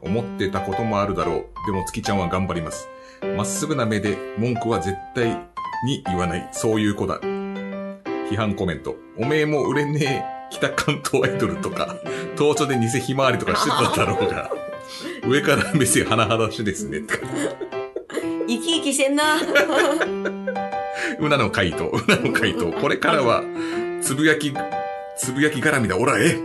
[0.00, 1.66] 思ってたこともあるだろう。
[1.66, 2.88] でも月ちゃんは頑張ります。
[3.36, 5.53] まっすぐな目で文句は絶対
[5.84, 6.48] に言わない。
[6.52, 7.20] そういう子だ。
[7.20, 8.96] 批判コメント。
[9.18, 11.96] おめえも売れねえ北関東アイドルとか、
[12.36, 14.50] 東京で偽ひまわりとかしてただろうが、
[15.26, 17.02] 上から目線甚だしですね。
[18.46, 19.36] 生き生きしてんな。
[21.18, 22.72] うなの回答、うなの回答。
[22.72, 23.42] これからは、
[24.00, 24.52] つぶやき、
[25.16, 26.36] つぶやき絡みだ、おらえ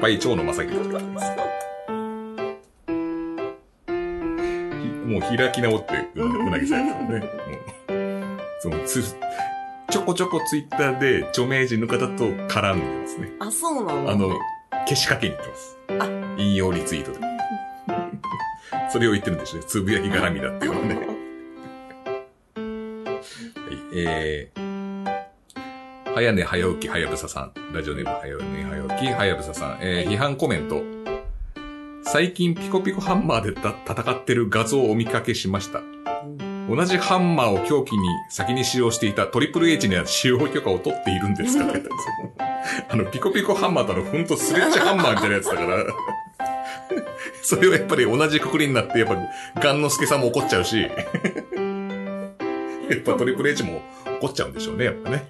[0.00, 1.00] 倍長野正樹とか。
[5.06, 7.20] もう開き直って、うなぎさんですよね。
[7.20, 7.79] もう
[8.62, 9.02] そのつ、
[9.90, 13.32] ちょこちょこツイッターで著名人の方と絡んでますね。
[13.40, 14.12] あ、そうなんだ。
[14.12, 14.38] あの、
[14.86, 15.78] 消しかけに行ってます。
[15.98, 17.18] あ引用リツイートで。
[18.92, 19.62] それを言ってるんですね。
[19.66, 20.94] つぶやき絡みだっていうのはね。
[21.00, 21.02] は
[23.72, 27.52] い、えー、早寝早起き早草さん。
[27.72, 29.78] ラジオネーム早寝早起き早草さん。
[29.80, 30.82] えー、批判コメント。
[32.02, 35.80] 最近ピコピコハンマーでた戦ってる画像をお見かけしました。
[36.70, 37.98] 同じハンマーを凶器に
[38.28, 41.82] 先に使用していたトリプル H には使用許可を取っているんですかって
[42.88, 45.84] あの、ピコピコハンマーとあの、ほんとスレッジハンマーみたいなやつだから、
[47.42, 49.16] それはやっぱり同じくくりになって、やっぱ、
[49.60, 50.92] ガンノスケさんも怒っちゃうし、 やっ
[53.00, 53.82] ぱトリプル H も
[54.20, 55.28] 怒っちゃうんでしょうね、やっぱね。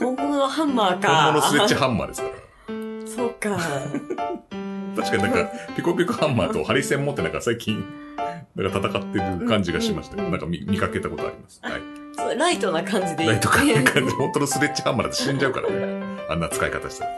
[0.00, 1.08] 本物のハンマーか。
[1.26, 2.34] 本物スレッジハンマーですから。
[3.06, 3.58] そうか。
[4.96, 7.84] 確かになんか、ピコピコハンマーとハリセン持ってなんか最近、
[8.54, 11.60] なんか戦ってる感じがしましたけど、なんか見見かけたことあります。
[11.62, 11.80] はい。
[12.14, 13.30] そうライトな感じでいい。
[13.30, 16.02] ライト感じ、本当のスレッジハンマーだと死んじゃうからね。
[16.28, 17.10] あんな使い方したら。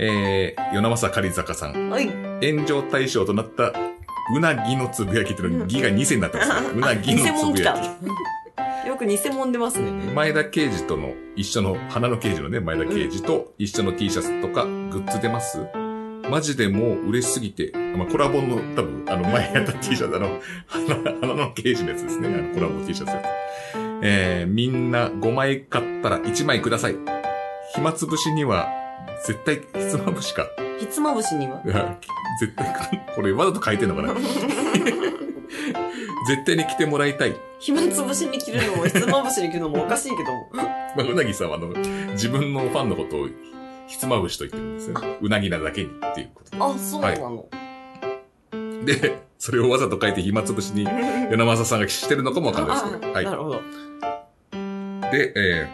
[0.00, 1.90] えー、与那正かり坂さん。
[1.90, 2.06] はい。
[2.44, 3.72] 炎上対象となった、
[4.34, 6.68] うなぎのつぶやきっていうのに、ぎが2世になってますね。
[6.74, 7.78] うなぎのつぶやき。。
[8.88, 9.90] よく偽物出ますね。
[10.14, 14.70] 前田刑事との一緒の、花の刑事のね、前田刑事と一緒の T シャツとかグ
[15.00, 15.60] ッズ出ます？
[16.30, 22.28] マジでもう嬉しすぎて、まあ、コラボの多分、あの、前やった T シャツ、あの、花 花の刑事のやつですね。
[22.28, 23.24] あの、コラボ T シャツやつ。
[24.02, 26.96] えー、みんな5枚買ったら1枚ください。
[27.74, 28.68] 暇つぶしには、
[29.26, 30.46] 絶対、ひつまぶしか。
[30.78, 31.60] ひつまぶしには？
[31.64, 31.98] いや
[32.40, 34.14] 絶対、これわざと書いてんのかな？
[36.28, 37.34] 絶対に来てもらいたい。
[37.58, 40.30] 暇つぶしに切るのもひつまぶしに切るのもおかしいけど。
[40.96, 41.68] まあ、うなぎさんはあの、
[42.12, 43.28] 自分のファンのことを
[43.88, 44.94] ひつまぶしと言ってるんですね。
[45.20, 47.48] うなぎなだけにっていうことあ、そうなの。
[48.84, 48.94] で。
[48.96, 50.84] で、それをわざと書いて暇つぶしに、
[51.30, 53.12] 与那正さんがしてるのかもわかんないですけど。
[53.12, 53.18] は。
[53.18, 53.60] あないるほど。
[55.10, 55.68] で、え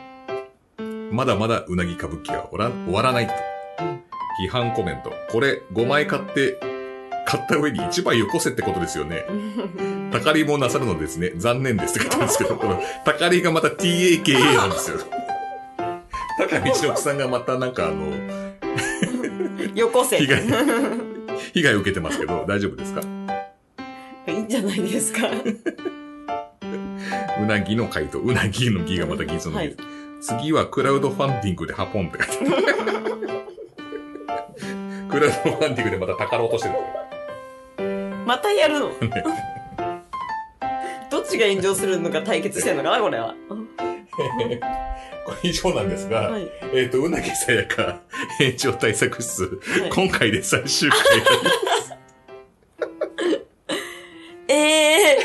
[0.78, 3.32] ー、まだまだうなぎ歌舞伎は終わら終わらないと。
[4.40, 5.12] 批判コメント。
[5.30, 6.58] これ、5枚買って、
[7.26, 9.24] 買った上に1枚よこせってことですよね。
[10.12, 11.32] たかりもなさるのですね。
[11.36, 14.98] 残念ですって書いてあるんですけど、この、たかりがまた TAKA なんですよ。
[16.38, 18.06] 高道の奥さんがまたなんかあの、
[19.74, 20.16] よこせ。
[20.16, 20.42] い被害、
[21.52, 23.02] 被害を受けてますけど、大丈夫ですか？
[24.26, 25.28] いんじゃないですか。
[27.40, 29.76] うなぎの回答、うなぎのぎがまた技術のぎ、はい
[30.20, 32.62] 次はクラウドファンディングでハポンって書いてある。
[35.10, 36.74] クラウドファンディングでまた宝落としてる。
[38.24, 38.90] またやるの？
[41.10, 43.34] どっちが炎上するのか対決してんのかな、これは。
[45.26, 46.48] これ以上なんですが、はい。
[46.74, 48.02] えっ、と、うなぎさやか
[48.38, 49.48] 炎上対策室、は
[49.86, 50.98] い今回で最終回
[54.48, 55.18] ええ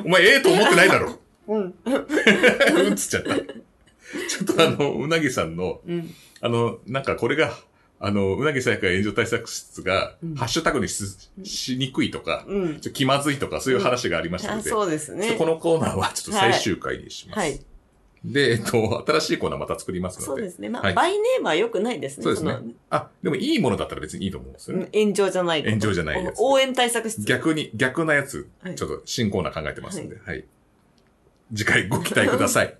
[0.04, 1.18] お前ええと思ってないだろ。
[1.48, 1.48] ー。
[1.48, 1.74] うん。
[2.86, 3.34] うんつっちゃった。
[3.34, 3.42] ちょ
[4.52, 6.14] っとあの、うなぎさんの、うん。
[6.40, 7.52] あの、なんかこれが、
[8.00, 11.04] あの、うなぎさやか炎上対策室が、うんハッシュタグにし
[11.42, 15.46] しにくいとか、うんちょ気まずいとか、そういう話がありましたあので、そうですねこ。
[15.46, 17.38] のコーナーはちょっと最終回にします。
[17.38, 17.60] はい。
[18.24, 20.26] で、えっと、新しいコーナーまた作りますので。
[20.26, 20.68] そうですね。
[20.68, 22.24] まあ、はいバイネームは良くないですね。
[22.24, 22.62] そうですねの。
[22.90, 24.88] あ、でもいいものだったら別にいいと思うんですよね。
[24.92, 27.22] 炎上じゃない炎上じゃないやつ応援対策室。
[27.22, 30.44] 逆に、逆なやつ、はいちょっと新コーナー考えてますんで、はい。
[31.54, 32.76] 次回ご期待ください。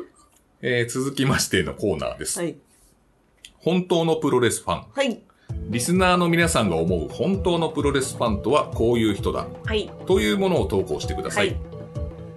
[0.62, 2.38] えー、続きましてのコーナーです。
[2.38, 2.56] はい。
[3.64, 4.84] 本当のプロレスファン。
[4.92, 5.20] はい。
[5.70, 9.46] リスナーの皆さんが思う本当のプロレスファンとはこういう人だ。
[9.64, 9.90] はい。
[10.06, 11.40] というものを投稿してくださ。
[11.40, 11.56] はいい。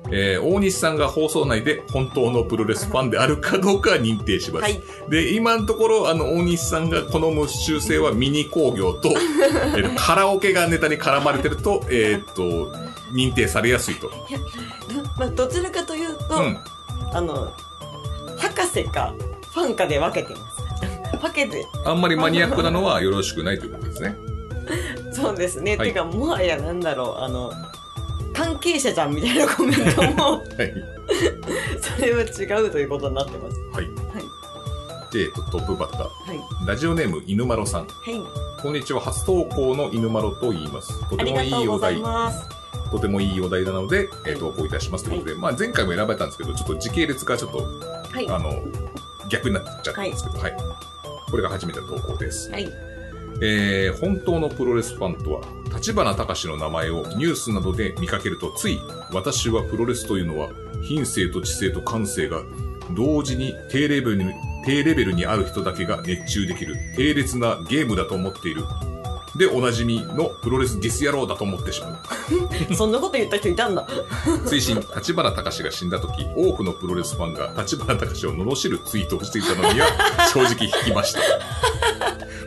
[0.10, 4.64] えー、大西さんが放送内で本当のプロレスファンであるかどうか認定します。
[4.64, 4.80] はい。
[5.10, 12.72] で、今のところ、あの、大西さんが好む習性はミニ工業と、えーとカラオケがネタに絡まれてると、 えっ、と、
[13.14, 14.10] 認定されやすいと。
[15.18, 16.58] まあ、どちらかというと、うん。
[17.12, 17.52] あの、
[18.38, 19.14] 博士か、
[19.54, 20.57] ファンかで分けてます。
[21.20, 24.16] 分けて、あんまりマニアックなのはよろしくないということですね。
[25.12, 25.78] そうですね。
[25.78, 27.52] はいてか、もはやなんだろう、あの、
[28.34, 30.74] 関係者じゃんみたいなコメントも、はい。
[31.82, 33.60] それは違うということになってます。
[33.74, 33.86] はい。
[33.86, 35.14] はい。
[35.14, 36.02] で、えっとトップバッター。
[36.04, 36.68] はい。
[36.68, 37.88] ラジオネーム、犬丸さん。
[37.88, 38.22] はい。
[38.62, 41.00] こんにちは、初投稿の犬丸と言います。
[41.10, 42.32] とてもいいお題が
[42.92, 48.30] とてもいいお題なので、えー投稿いたしますということで、まあ前回も選ばれたんですけど、ちょっと時系列がちょっと、はい。
[48.30, 48.54] あの、
[49.30, 50.58] 逆になっちゃったんですけど、はい。
[51.30, 52.52] これが初めての投稿です。
[52.52, 52.72] はい。
[53.42, 55.42] えー、本当のプロレスファンとは、
[55.76, 58.80] 立花隆の名前をニュースなどで見かけると、つい、
[59.14, 60.50] 私はプロレスというのは、
[60.82, 62.42] 品性と知性と感性が、
[62.96, 64.34] 同時に低レベルに、
[64.66, 68.64] 低レベルにある人だけが熱中できる、低劣なゲームだと思っている。
[69.38, 71.98] で、おなじみのプロレスディス野郎だと思ってしまう。
[72.76, 73.88] そんなこと言った人いたんだ。
[74.46, 79.88] 追伸、立花隆が死んだ時、多くのプロレスファンが立花隆を罵るツイートをしていたのには、
[80.34, 81.22] 正直引きました。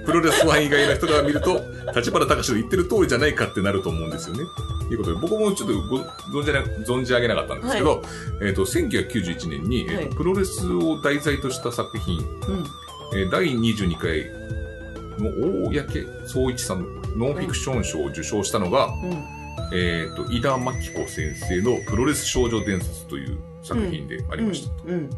[0.05, 1.63] プロレスファン以外の人が見ると、
[1.95, 4.45] 立花隆の言ってる通りじゃないかってなると思うんですよね。
[4.89, 5.75] ということで、僕もちょっと
[6.33, 8.03] ご存じな存じ上げなかったんですけど、
[8.43, 12.65] えっ、と、1991年に、えーとはいプロレスを題材とした作品、うん。
[13.15, 14.27] えー第22回
[15.23, 19.41] の大焼総一さんのノンフィクション賞を受賞したのが、うん。
[19.73, 24.73] えっ、と、井田真紀子先生のプロレス少女伝説という作品でありました。
[24.87, 25.11] うん。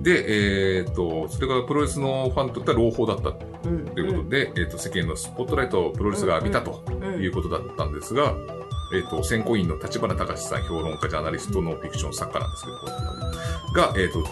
[0.00, 3.30] で、えっ、と、それがプロレスのファンにとっては朗報だった
[3.68, 3.86] うん。
[3.86, 8.34] ということで、えっ、と、世間のスポットライトをプロレスが浴びたとうんいうことだったんですが、
[8.94, 14.24] えっ、と、選考委員の立花隆さん、評論家、ジャーナリスト、ノンフィクション作家なんですけど、が、えっ、と、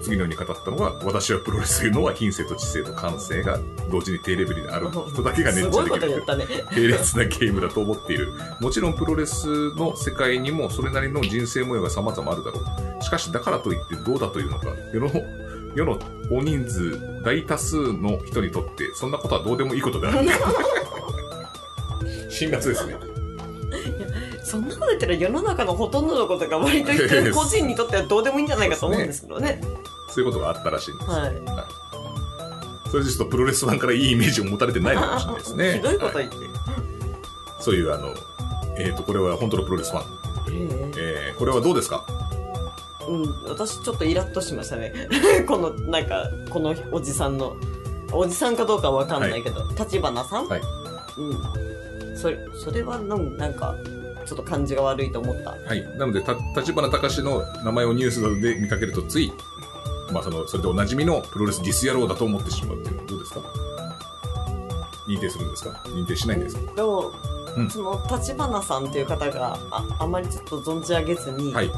[0.00, 3.58] 次のように語ったのが、私はプロレスというのは品性と知性と感性が
[3.90, 6.46] 同時に低レベルにある人だけが熱中できること言ったね。
[6.70, 8.32] 並列なゲームだと思っている。
[8.60, 13.02] もちろんプロレスの世界にもそれなりの人生模様が様々あるだろう。
[13.02, 15.10] しかしだからといってどうだというのか、世の、
[15.74, 15.98] 世の
[16.30, 20.28] 大人数、大多数の人にとって、そんなことはどうでもいいことである。
[22.30, 23.17] 辛辣ですね。
[24.48, 27.02] そんなこと言ったら世の中のほとんどのことが割と人
[27.34, 29.60] 個人にとってはどうでもいいんじゃないかと思うんですけどね。
[30.08, 31.10] そういうことがあったらしいんです。
[31.10, 31.32] はい。
[32.90, 35.72] それでちょっとプロレスファンからいいイメージを持たれてないのかもしれないですね。
[35.74, 36.36] ひどいことは言って。
[37.60, 38.14] そういうあの、
[38.78, 40.04] えっ、と、これは本当のプロレスファン。
[40.96, 42.04] ええー、これはどうですか？
[43.02, 44.92] えうん、私ちょっとイラッとしましたね。
[45.46, 47.56] この、なんか、このおじさんの、
[48.12, 50.48] おじさんかどうかわかんないけど、立花さん？
[50.48, 50.60] はい。
[51.18, 52.16] うん。
[52.16, 53.74] それ、それはなんか、
[54.28, 55.50] ちょっと感じが悪いと思った。
[55.50, 55.82] はい。
[55.96, 59.32] なので、た、立花隆の名前をニュースで見かけると、つい、
[60.12, 62.96] まあ、その、それでおなじみのプロレスディス野郎だと思ってしまうっていう。
[62.96, 63.40] のはどうですか？
[65.08, 65.70] 認定するんですか？
[65.86, 66.74] 認定しないんですか？
[66.74, 67.12] でも、
[67.56, 67.70] うん。
[67.70, 71.70] その立花さんっていう方がああまりちょっと存じ上げずに、はい。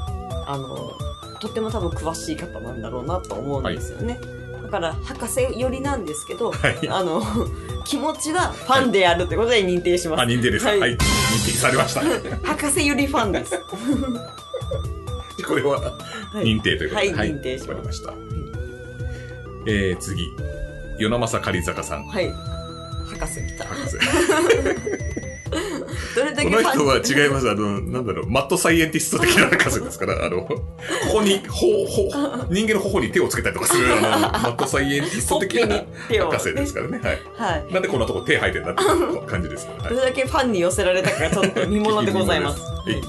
[0.47, 0.93] あの
[1.39, 4.27] とっても多分詳しい方なんだろうなと思うんですよね、だ
[4.71, 6.89] から博士寄りなんですけど、はい。
[6.89, 7.23] あの
[7.85, 10.67] 気持ちはファンであるということで認定します、あ、認定です。
[10.67, 10.73] は。
[10.73, 10.99] はいい認
[11.47, 12.01] 定されました。
[12.47, 13.59] 博士寄りファンです
[15.47, 17.13] これは、はい認定ということで。
[17.13, 18.13] はい認定しました。
[19.67, 20.27] えー、次。
[20.99, 22.07] 与那政狩坂さん。
[22.07, 22.33] はい
[23.07, 23.97] 博士来た博士。
[26.15, 27.51] どれだけこの人は違違います。
[27.51, 30.63] あの、なんだろう、マッドサイエンティスト的な博士ですから、あの、こ
[31.13, 32.09] こに、ほ、ほ、
[32.51, 35.85] 人間の頬に手をつけたりとかする、あの、マッドサイエンティスト的な
[36.25, 37.01] 博士ですからね。
[37.03, 37.21] はい。
[37.37, 39.85] はいなんでこんなとこ手生えてんだっていう感じですから。
[39.85, 43.03] はいどれだけファンに寄せられたかがちょっと見ものでございます はい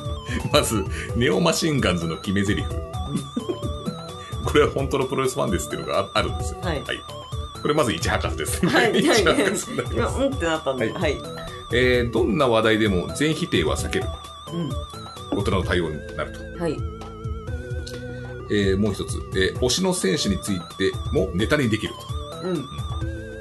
[0.52, 0.84] まず、
[1.16, 2.64] ネオマシンガンズの決め台詞。
[4.46, 6.60] これは本当のプロレスファンですっていうのがああるんですよ。
[6.62, 6.82] はい
[7.62, 8.66] これまず一博士です。
[8.66, 10.16] はい一はい博士になります。
[10.18, 11.18] 今うんってなったんで、ははい。
[11.74, 14.06] えーどんな話題でも全否定は避ける。
[15.32, 16.40] う大人の対応になると。
[16.44, 16.60] ん。
[16.62, 16.78] はい。
[18.52, 21.94] えーもう一つ、えー推しの選手についてもネタにできる
[22.42, 22.48] と。
[22.48, 22.66] うん。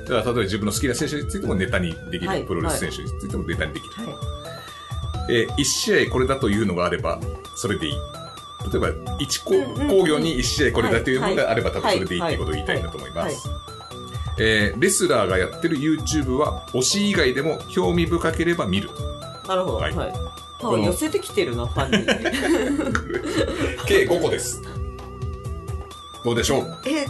[0.04, 2.28] だから、例えば自分の好きな選手についてもネタにできる。
[2.28, 3.92] はいプロレス選手についてもネタにできる。
[4.06, 7.18] はえー一試合これだというのがあれば、
[7.56, 7.94] それでいい。
[8.72, 9.54] 例えば、一工
[10.06, 13.48] 業に一試合これだというのがあれば、多分はいそれでいいっていうことを言いたいなと思いまはいす。
[14.42, 18.88] えーレスラーがやってる YouTube は、推し以外でも興味深ければ見る。
[19.44, 19.48] い。
[19.48, 19.76] なるほど。
[19.76, 19.96] ははいい。
[19.96, 20.12] なん
[20.58, 22.06] このか寄せてきてるな、ファンに。
[23.86, 24.62] 計5個です。
[26.24, 26.78] どうでしょう？
[26.86, 27.06] え、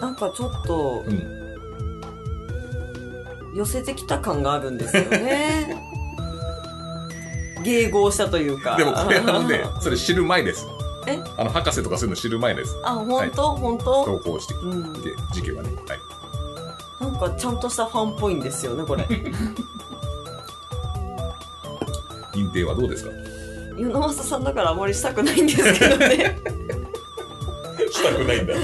[0.00, 1.40] なんかちょっとうん。
[3.54, 5.76] 寄せてきた感があるんですよね。
[7.64, 8.76] 迎合したというか。
[8.76, 10.66] でもこれあのね、 それ知る前です。
[11.12, 11.22] え？
[11.36, 12.76] あの、博士とかそういうの知る前です。
[12.84, 13.54] あ、本当？
[13.56, 14.04] 本当？
[14.04, 14.92] 投稿してきうん。
[15.02, 15.70] て、時期はね。
[15.88, 16.00] はい。
[17.00, 19.04] なんかちゃんとしたファンっぽいんですよね、これ。
[22.32, 23.10] 認定はどうですか？
[23.76, 26.38] 与那政さんだからあまりしたくないんですけどね。
[27.90, 28.54] したくないんだ。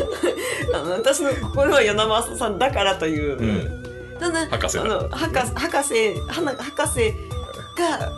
[0.75, 3.39] あの私の心は与那政さんだからという。
[3.39, 4.19] うん。
[4.21, 7.15] ただ博士だあの博士博士博士
[7.77, 8.13] が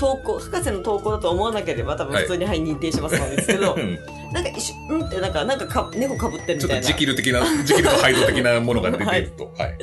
[0.00, 3.98] 投稿博士の投稿だと思わなければ多分はい普通にはい認定しますなんですけど、うん。
[4.32, 6.82] なんか一瞬うんってなんかなんかか猫かぶってるみたいな。
[6.82, 9.52] ちょっとジキル的な、ジキルとハイド的なものが出てると。
[9.58, 9.78] はい。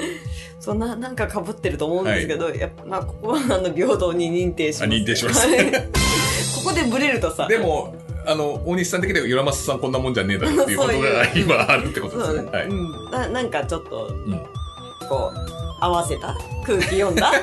[0.60, 4.84] そんななんかかぶってると思うんですけど、やっぱまあここはあの平等に認定します。
[4.86, 5.48] あ認定します。
[5.48, 5.72] はい。
[5.72, 7.48] ここでブレるとさ。
[7.48, 7.94] でも、
[8.26, 11.40] あの、大西さん的には、ヨラマスさんこんなもんじゃねえだろっていうことがいう。
[11.40, 12.50] 今あるってことですね。
[12.52, 12.68] はい。
[12.68, 14.42] うん、ななんかちょっとうん。
[15.08, 16.36] こう合わせた？
[16.66, 17.32] 空気読んだ？
[17.34, 17.42] いや、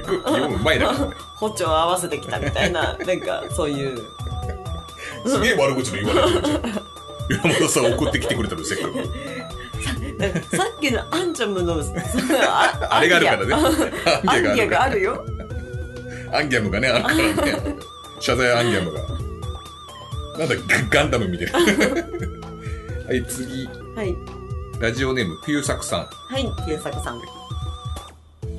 [0.00, 1.14] 空気読む前だからね。
[1.36, 3.98] 歩調合わせてきたみたいななんかそういう
[5.26, 6.62] すげえ悪口の言われてるじゃん。
[7.30, 8.94] 山本さん送ってきてくれたの、せっかく。
[10.56, 11.74] さっきのアンチャムの
[12.48, 13.54] あ あれがあるからね。
[14.26, 15.24] アンギャがあるよ。
[16.32, 17.76] アンギャムがね、あるからね。
[18.20, 19.00] 謝罪アンギャムが。
[20.38, 20.54] なんだ、
[20.90, 21.58] ガガンダムみたいな。
[23.08, 23.66] はい、次。
[23.96, 24.14] はい。
[24.78, 26.08] ラジオネーム、ピューサクさん。
[26.32, 27.20] はい、原作さん。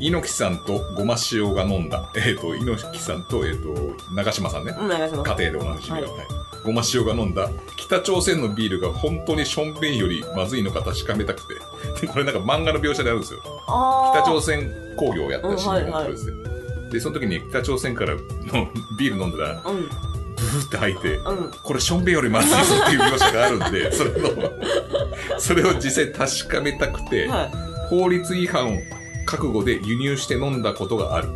[0.02, 2.12] 猪木さんとごま塩が飲んだ。
[2.16, 4.76] えっ、と、猪木さんと、えっ、と、長島さんね。
[4.78, 5.38] うん、長島さん。
[5.38, 6.28] 家庭でおなじみの、はいはい
[6.64, 11.56] ごま塩が飲んだ北朝鮮のビールが本当にしょんべんよりまずいのか確かめたくて
[12.06, 13.39] でこれなんか漫画の描写であるんですよ
[14.14, 16.36] 北朝鮮工業をやったシーンがあるんですよ、
[16.91, 18.20] で、その時に北朝鮮からの
[18.97, 19.82] ビール飲んだら、うん。
[19.84, 21.52] ブーって吐いて、うん。
[21.52, 27.52] これションベンよりまずいぞっていう描写があるんで、それの、それを実際確かめたくて、はい。
[27.89, 28.80] 法律違反を
[29.26, 31.30] 覚悟で輸入して飲んだことがある。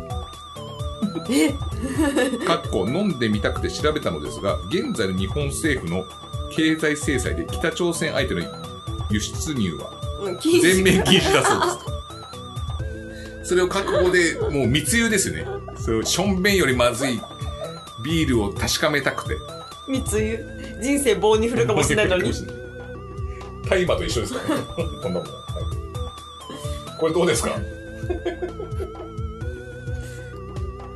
[1.30, 1.52] え？
[2.44, 6.04] かっこ飲んでみたくて調べたのですが、現在の日本政府の
[6.50, 8.42] 経済制裁で北朝鮮相手の
[9.10, 9.90] 輸出入は
[10.62, 13.48] 全面禁止だそうです。
[13.50, 15.46] それを覚悟で、もう密輸ですよね。
[15.78, 17.20] それをションベンよりまずい
[18.02, 19.36] ビールを確かめたくて。
[19.88, 20.44] 密輸？
[20.82, 22.32] 人生棒に振るかもしれないのに？
[23.68, 24.62] 大麻と一緒ですからね。
[24.76, 25.22] こんなもん。
[25.22, 25.32] はい
[26.98, 27.50] これどうですか？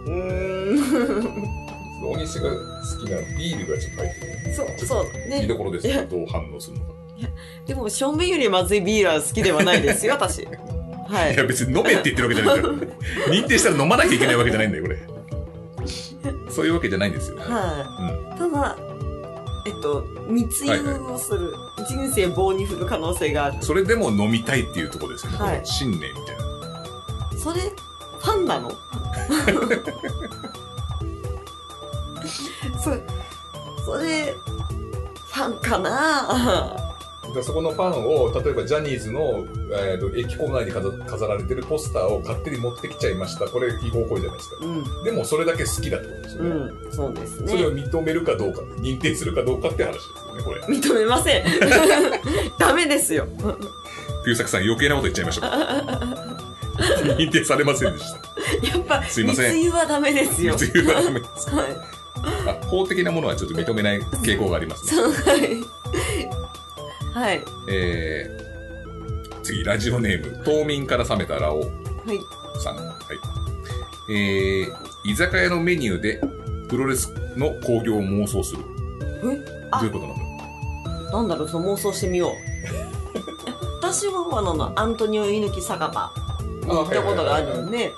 [0.06, 1.60] うーん。
[2.02, 2.56] 大西が好
[3.04, 4.54] きなビールがちょっと入ってる。
[4.54, 5.28] そう、そう。
[5.28, 5.40] ね。
[5.42, 6.06] 見どころですいやよ。
[6.08, 6.92] どう反応するのか。
[7.66, 10.46] でも、ションベンよりまずいビールは好きではないですよ、私。
[11.08, 12.74] はいや、別に飲めって言ってるわけじゃないから。
[13.34, 14.98] 認定したら飲まなきゃいけないわけじゃないんだよ、これ。
[16.50, 17.36] そういうわけじゃないんですよ。
[17.36, 17.40] い。
[17.40, 17.52] うん。
[17.52, 18.38] はい。
[18.38, 18.76] ただ、
[19.66, 20.80] えっと、密輸
[21.10, 21.52] をする。
[21.88, 23.56] 人生棒に振る可能性がある。
[23.60, 25.38] それでも飲みたいっていうところですよね。
[25.38, 26.49] はい信念みたいな。
[27.42, 28.70] それ、ファンなの？
[32.82, 32.90] そ、
[33.84, 36.76] それ、ファンかな？
[37.34, 43.46] でそこのファンを、例えばジャニーズの、えーと駅構内に飾飾られてるポスターを勝手に持ってきちゃいました。
[43.46, 44.56] これ違法行為じゃないですか。
[44.60, 45.04] うん。
[45.04, 46.50] でもそれだけ好きだってことですよね。
[46.50, 46.54] う
[46.88, 46.92] ん。
[46.92, 47.84] そうですそれをね。
[47.84, 50.60] 認めるかどうか、認定するかどうかって話ですよね、これ。
[50.62, 51.44] 認めません。
[52.58, 53.26] ダメですよ。
[54.24, 56.39] ピューサクさん余計なこと言っちゃいました。
[57.18, 58.18] 認定されませんでした。
[58.68, 60.54] やっぱ、すいません密輸はダメですよ。
[60.54, 61.50] 密輸はダメです。
[61.50, 61.66] はい。
[62.46, 65.02] あ法的なものはちょっと認めない傾向がありますね。
[65.02, 65.64] はい。
[67.14, 67.44] はい。
[67.68, 72.20] えー、次、ラジオネーム、冬眠から覚めたラオはい。
[72.62, 72.76] さん。
[72.76, 74.12] はい。
[74.12, 74.72] えー、
[75.04, 76.20] 居酒屋のメニューで
[76.68, 78.62] プロレスの興行を妄想する。
[79.24, 79.36] え？
[79.70, 82.32] どあういうことなんだなんだろう、その妄想してみよう。
[83.80, 86.29] 私は、あの、アントニオ猪木酒場に
[86.66, 87.94] 行ったことがあるんで、ね、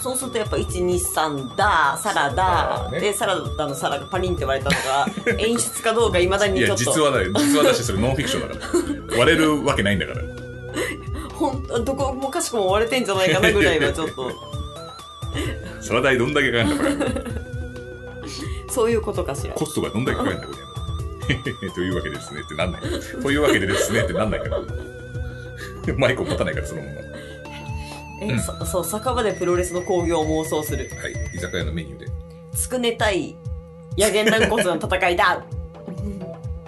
[0.00, 5.06] そうするとやっぱ1、2、3だ、サラダ、ねで、サラダの皿がパリンって割れたのが、
[5.38, 7.32] 演出かどうか未だにいや、ちょっと、実はだよ。
[7.34, 9.18] 実はだし、それノンフィクションだから。
[9.18, 10.22] 割れるわけないんだから。
[11.34, 14.30] 本当どこもかしこも割れてんじゃないかなぐらいはちょっと、
[15.80, 17.20] サラダ代どんだけかかるんだから。
[18.70, 19.54] そういうことかしら。
[19.54, 21.70] コストがどんだけかかるんだ、これ。
[21.70, 22.80] というわけでですねってなんない。
[23.22, 24.60] というわけでですねってなんないから。
[25.96, 27.09] マイクを持たないから、そのまま。
[28.20, 30.84] はえ、そそう、酒場でプロレスの興行を妄想する。
[30.84, 31.36] い。
[31.36, 32.06] 居酒屋のメニューで。
[32.54, 33.36] つくね対
[33.96, 35.44] 野源軟骨の戦いだ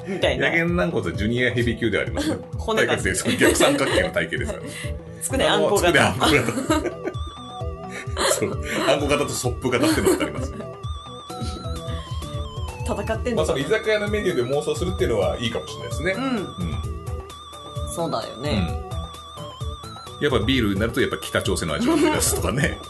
[0.07, 0.55] みたいな野。
[0.55, 2.37] 源軟骨はジュニアヘビー級ではありますね。
[2.59, 4.63] 骨で、その逆三角形の体型ですから。
[5.23, 6.31] つくねあんこつくねあ型ん。
[6.31, 6.53] こ型。
[8.33, 8.65] そう。
[8.89, 10.53] あんこ型とソップ型っていうのがあります。
[12.85, 16.13] 戦ってんまあ、その居酒屋のメニューで妄想するっていうのはいいかもしれないですね。
[16.13, 16.25] うん。
[16.25, 16.47] うん。
[17.95, 18.92] そうだようん。
[20.23, 20.29] ね。
[20.29, 22.79] やっぱビールになるとやっぱ北朝鮮の味を思い出すとかね。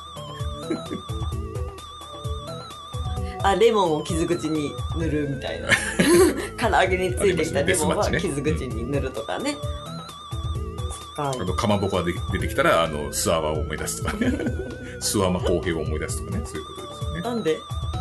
[3.45, 5.69] あ、レモンを傷口に塗るみたいな。
[6.57, 9.57] 唐揚げについてきたレモンは傷口に塗るとかね。
[11.17, 14.33] あと、かまぼこがで出てきたら、あの、スワワを思い出すとかね。
[15.01, 16.43] スワマ公平を思い出すとかね。
[16.47, 17.21] そういうことですよね。
[17.21, 17.59] なんで？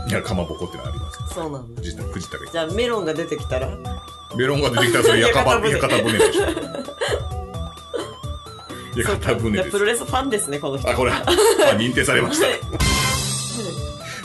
[0.08, 1.34] いや、かまぼこってのはあります。
[1.34, 1.82] そうなんだ。
[1.82, 3.68] 藤田、藤田がじゃあメロンが出てきたら？
[4.36, 5.50] メロンが出てきたらそれ屋形
[6.04, 7.41] 船でしょ。
[8.96, 9.80] 屋形じ船ですプ。
[9.80, 10.90] ロレスファンですね、この人。
[10.90, 11.24] あ、これ、 あ、
[11.78, 12.48] 認定されました。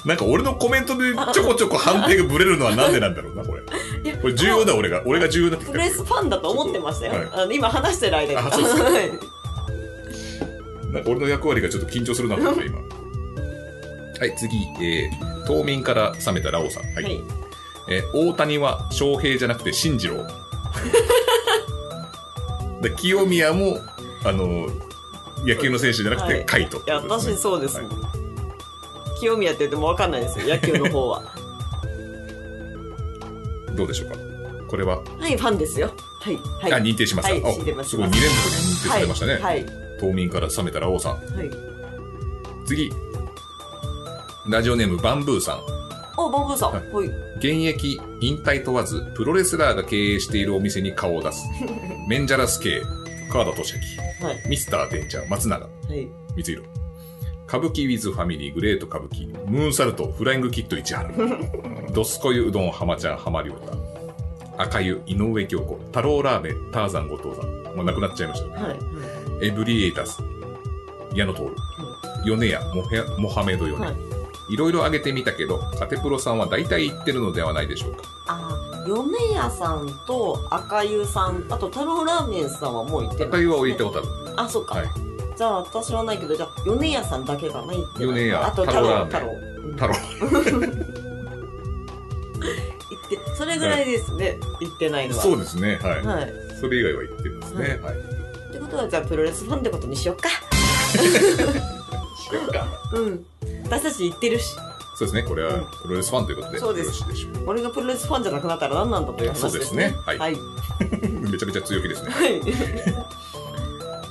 [0.04, 3.62] なんか俺のコメントでちょこちょこ判定がブレるのはなんでなんだろうな、これ。
[4.12, 5.02] これ重要だ、俺が。
[5.04, 7.12] 俺が重要だってプロレスファンだと思ってましたよ。
[7.12, 8.38] はいあの今話してる間に。
[8.38, 9.10] あそうですか はい
[10.92, 12.78] なんか俺の役割がちょっと緊張するなと思って、今。
[12.78, 16.84] はい、次、えー、冬眠から覚めたラオさん。
[16.94, 17.04] はい。
[17.04, 17.20] はい。
[17.88, 20.24] えー大谷は翔平じゃなくて進次郎。
[22.80, 23.80] で清宮も、
[24.28, 24.68] あの、
[25.44, 27.78] 野球の選手じゃなくて、はいカイト、いや、私そうです。
[27.78, 27.86] はい
[29.18, 31.22] 清宮って言っても分かんないですよ、野球の方は。
[33.74, 34.16] どうでしょうか？
[34.68, 35.90] これは、はい、ファンですよ。
[36.20, 36.36] はい。
[36.60, 36.72] はい。
[36.74, 37.32] あ、認定しました。
[37.46, 37.60] はいす
[37.90, 39.32] すごい、2連続で認定されましたね。
[39.34, 39.42] はい。
[39.42, 39.66] はい。
[40.00, 41.12] 冬眠から覚めたラオさん。
[41.12, 41.50] はい。
[42.66, 42.92] 次、
[44.46, 45.60] ラジオネームバンブーさん。
[46.18, 46.72] お、バンブーさん。
[46.72, 47.25] ははい。
[47.38, 51.44] 現役、引退問わず、プロレスラーが経営しているお店に顔を出す。
[52.08, 52.82] メンジャラス系、
[53.30, 53.74] 川田俊
[54.22, 54.48] 明、はい。
[54.48, 56.08] ミスターデンジャー、松永、はい。
[56.36, 56.68] 光弘。
[57.48, 61.10] 歌舞伎ウィズファミリー、グレート歌舞伎、ムーンサルト、フライングキッド市原、
[61.94, 63.72] ドスコユうどん、浜ちゃん、浜良太、
[64.56, 67.76] 赤湯、井上京子、太郎ラーメン、ターザン、後藤さん。
[67.76, 68.60] もう亡くなっちゃいました。
[68.62, 68.76] はい。
[69.46, 70.18] エブリエイタス、
[71.14, 71.42] 矢野徹、
[72.24, 72.60] 米屋、
[73.18, 73.86] モハメドヨネ。
[73.86, 74.05] はい
[74.48, 78.02] いろいろ挙げてみたけど、カテプロさんは大体言ってるのではないでしょうか。
[78.28, 84.08] あー、米屋さんと赤湯さん、あと太郎ラーメンさんはもう行ってる、赤湯は置いたことある。
[84.36, 84.76] あ、そっか。
[84.76, 84.86] はい
[85.36, 89.34] じゃあ私はないけど、じゃあ米屋さんだけがないって米屋あと太郎、太郎
[89.74, 89.94] 太郎。
[93.06, 94.38] って、それぐらいですね。
[94.60, 95.22] 行ってないのは。
[95.22, 95.78] そうですね。
[95.82, 96.02] はい。
[96.04, 96.32] はい。
[96.60, 97.80] それ以外は言ってるんですね。
[97.82, 97.94] はい。
[97.94, 100.28] ってことは、じゃあプロレスファンってことにしよっか。
[102.94, 103.26] うん。
[103.66, 104.56] 私たち行ってるし、
[104.96, 105.22] そうですね。
[105.24, 109.50] これはうんプロレスファンということで、そうですよろしいでしょう俺がプロレスファンじゃなくなったら何なんだという話ですね。
[109.50, 110.36] そうですねはいはい。
[111.30, 112.10] めちゃめちゃ強気ですね。
[112.10, 112.40] はい。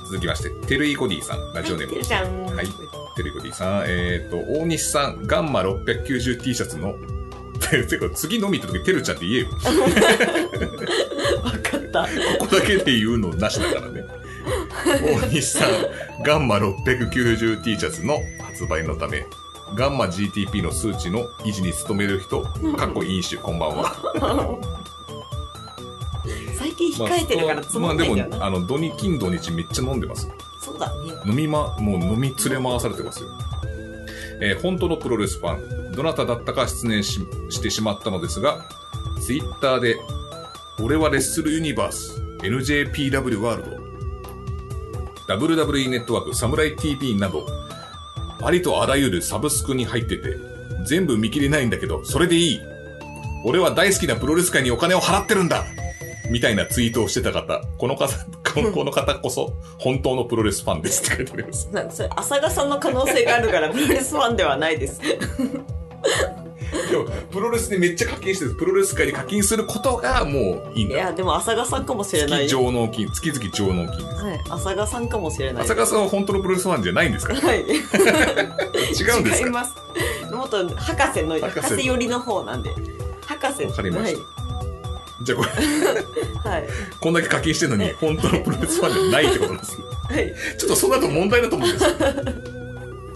[0.04, 1.92] 続きまして、テルイコディさん、ラジオネーム。
[1.94, 2.46] てるちゃん。
[2.46, 2.68] はい
[3.16, 6.94] テルイコディさん、えっ、と、大西さん、ガンマ 690T シャツの、
[7.88, 9.48] てか次飲み行った時、テルちゃんって言えよ。
[11.42, 12.02] わかった。
[12.38, 14.04] ここだけで言うのなしだからね。
[14.84, 15.70] 大西さん、
[16.22, 19.26] ガンマ 690T シャツの発売のため、
[19.74, 22.42] ガンマ GTP の数値の維持に努める人、
[22.76, 23.96] かっこ飲酒、こんばんは。
[26.58, 28.46] 最近控えてるからつまあでも、まんないんだよな。
[28.46, 30.28] あの、土日、金土日めっちゃ飲んでます。
[30.60, 31.12] そうだね。
[31.26, 33.28] 飲みま、もう飲み連れ回されてますよ。
[34.40, 38.64] えー本当のプロレスファン、どなただったか失念ししてしまったのですが、
[39.20, 39.96] ツイッターで、
[40.82, 43.70] 俺はレッスルユニバース、NJPW ワール
[45.26, 47.46] ド、WWE ネットワーク、サムライ TV など、
[48.42, 50.36] ありとあらゆるサブスクに入ってて、
[50.86, 52.60] 全部見切れないんだけど、それでいい。
[53.44, 55.64] 俺は大好きなプロレス界にお金を払ってるんだ
[56.30, 58.12] みたいなツイートをしてた方、この方、
[58.72, 61.68] この方こそ、本当のプロレスファンですって書いてあります。
[61.72, 65.00] なんそれ、浅賀さんの可能性があるから、プロレスファンではないです。
[66.90, 70.94] でも、プロレスでめっちゃ課金してる、プロレス界に課金することがもういいんだ。
[70.94, 72.46] いや、でも浅賀さんかもしれない。
[72.46, 74.24] 月上納金、月々上納金です。
[74.24, 74.40] はい。
[74.50, 75.62] 浅賀さんかもしれない。
[75.64, 77.34] 浅川さんは本当のプロレスファンじゃないんですか？
[77.34, 77.60] はい。
[77.66, 79.46] 違うんですか？
[79.46, 79.74] 違います。
[80.32, 82.70] もっと博士の、博士博士寄りの方なんで。
[83.26, 83.64] 博士。
[83.64, 84.20] わかりました
[85.24, 86.60] じゃあこれ、はい。
[86.62, 86.68] はい。
[87.00, 89.84] こんだけ課金してるのに、本当のプロレスファンじゃないってことなんですね。
[90.14, 90.34] はい。
[90.58, 91.90] ちょっとその後問題だと思うんですよ。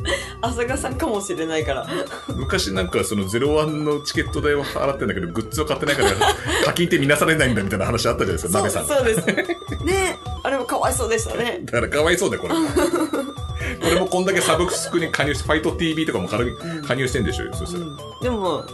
[0.42, 1.86] 浅賀さんかもしれないから。
[2.34, 6.10] 昔なんかその01のチケット代を払ってんだけど、グッズを買ってないから
[6.64, 8.86] 課金って見なされないんだみたいな話あったじゃないですか、鍋さん。
[8.86, 9.26] そうです。
[9.84, 11.60] ねあれもかわいそうでしたね。
[11.64, 12.54] だからかわいそうだよ、これ。
[12.54, 16.38] これもこんだけサブスクに加入して、ファイト TV とかも加
[16.94, 17.84] 入してんでしょうよ、そしたら。
[17.84, 17.96] うん。
[18.22, 18.64] でも、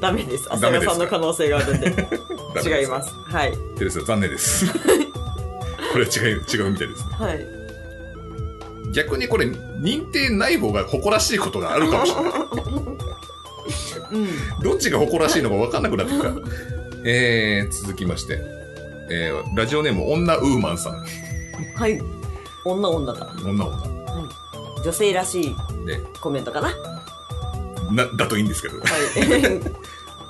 [0.00, 0.52] ダメです。
[0.52, 2.08] 浅賀さんの可能性があるんで。
[2.64, 3.14] 違います。
[3.24, 3.56] はい。
[3.76, 4.66] テレス残念です。
[5.92, 7.16] これは違う、違うみたいですね。
[7.18, 7.59] はい。
[8.92, 12.32] 逆にこれ、認定ない方が誇らしいことがあるかもしれない。
[14.12, 14.28] うん。
[14.62, 16.28] どっちが誇らしいのか分かんなくなってきた。
[17.04, 18.40] えー、続きまして。
[19.12, 21.04] えー、ラジオネーム、女ウーマンさん。
[21.74, 22.00] はい。
[22.64, 23.34] 女女だ。
[23.42, 24.00] 女女。
[24.84, 26.68] 女性らしいで、コメントかな。
[26.68, 26.74] は
[27.92, 28.78] な、だといいんですけど。
[28.78, 28.80] い。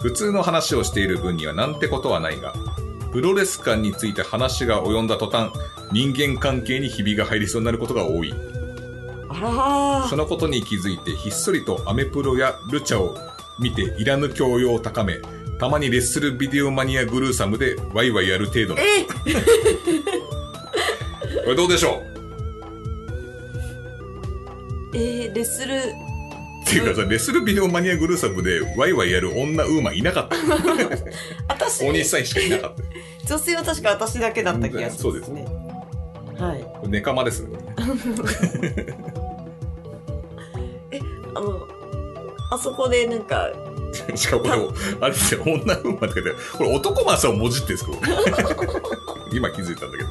[0.02, 2.54] 普通の話をしている分にはなんてことはないが、
[3.12, 5.50] プロレス観について話が及んだ途端、
[5.92, 8.32] 人間関係にひびが入りそうになることが多い。
[10.08, 13.16] そのことに気づいてひっそりとアメプロやルチャを
[13.58, 15.20] 見ていらぬ教養を高め、
[15.58, 18.80] たまにレッスルビデオマニアグルーサムでワイワイやる程度の。
[18.80, 19.04] え
[21.44, 22.02] これどうでしょ
[24.94, 25.84] えー、レスル、うっ
[26.66, 30.36] ていうかさ、レッスルビデオマニアグルーサムでワイワイやる女ウーマンいなかった。
[31.48, 32.82] 私、大西さんしかいなかった。
[33.26, 34.98] 女性は確か私だけだった気がします、ね。
[34.98, 35.46] そうですね。
[36.38, 36.62] はい。
[36.62, 37.58] これネカマですね。
[41.34, 41.68] あの、
[42.50, 43.48] あそこでなんか、
[44.14, 44.54] しかもこれ、
[45.00, 47.92] あれですよ、女ウーマンって書いてあるこれ男マスをもじってるんですか
[49.32, 50.10] 今気づいたんだけど。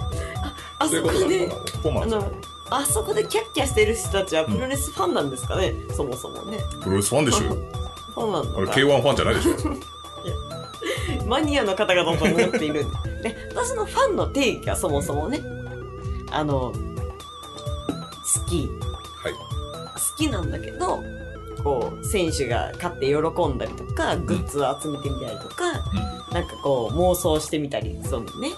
[0.80, 1.52] あそういそうこで。
[2.02, 2.32] あの、
[2.70, 6.60] あそこでキャッキャしてる人たちはプロレスファンなんですかね、そもそもね。
[6.82, 7.58] プロレスファンでしょよ。
[8.16, 8.74] ファンなあれのか。
[8.74, 9.56] K1 ファンじゃないでしょ
[11.26, 12.92] マニアの方々と思っているん
[13.24, 13.30] で。
[13.30, 15.42] で、私のファンの定義がそもそもね、
[16.32, 16.74] あの、好
[18.48, 18.70] き。
[19.24, 19.59] はい。
[20.00, 21.04] 好きなんだけど、
[21.64, 25.74] こう、選手が勝って喜んだりとか、グッズを集めてみたりとか、
[26.32, 28.52] なんかこう、妄想してみたりするのね。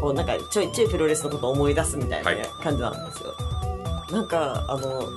[0.00, 3.34] こう、なんかちょいちょいプロレスのことを思い出すみたいなはい感じなんですよ。
[4.10, 5.08] なんか、あの、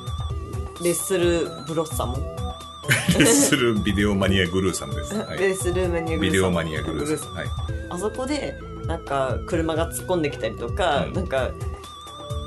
[0.81, 2.15] レッスルブロッサム、
[3.19, 5.13] レッスルビデオマニアグルーさんです。
[5.19, 5.39] はい。
[5.39, 7.33] レッスルマニアグルービデオマニアグルーさん。
[7.33, 7.47] はい。
[7.89, 11.49] あそこで、なんか、車が突っ込んできたりとか、うんなんか、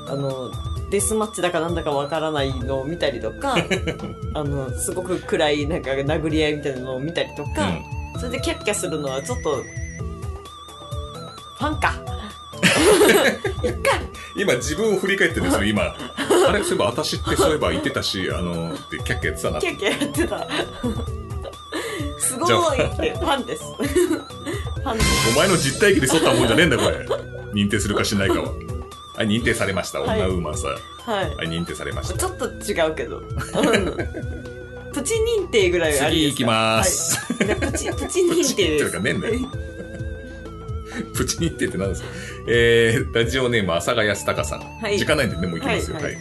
[0.07, 0.51] あの、
[0.93, 3.55] デスマッチだかなんだかわからないのを見たりとか、
[4.35, 7.79] あの、すごく暗い、なんか、殴り合いみたいなのを見たりとか、
[8.19, 11.95] それでキャッキャするのはちょっと、ファンか。
[14.37, 15.95] 今自分を振り返ってですよ、今。
[16.47, 19.59] あれ、そういえば私ってそういえば言ってたし、あの、ってキャッキャやってたな。
[19.59, 20.47] キャッキャやってた。
[22.19, 23.63] すごいって、ファンです。
[23.63, 25.31] ファンです。
[25.35, 27.03] お前の実体験に沿ったもんじゃねえんだ、これ。
[27.55, 28.72] 認定するかしないかは。
[29.15, 29.99] はい、認定されました。
[30.01, 30.71] はい女ウーマンさん。
[31.11, 31.35] はい。
[31.35, 32.17] はい、認定されました。
[32.17, 33.17] ちょっと違うけど。
[33.17, 33.33] う ん
[34.93, 37.17] プチ認定ぐらいあり次行きます。
[37.37, 37.45] プ
[37.77, 38.91] チ、プチ認定です。
[41.15, 42.07] プチ認定って何ですか？
[42.47, 44.59] えー、ラジオネーム、阿佐ヶ谷隆さん。
[44.59, 45.97] はい時間ないんでね、もう行きますよ。
[45.97, 46.03] は。
[46.03, 46.15] はいい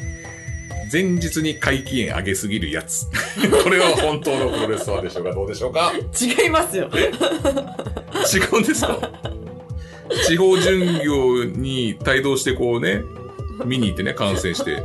[0.91, 3.07] 前日に回帰円上げすぎるやつ。
[3.65, 5.33] これは本当のプロレスファンでしょうか？
[5.33, 5.93] どうでしょうか？
[6.21, 6.91] 違いますよ。
[6.93, 8.99] 違うんですか？
[10.27, 13.05] 地方巡業に帯同してこうね、
[13.65, 14.83] 見に行ってね、観戦して。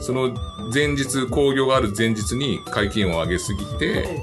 [0.00, 0.34] その
[0.72, 4.20] 前日、興行がある前日に会見を上げすぎて、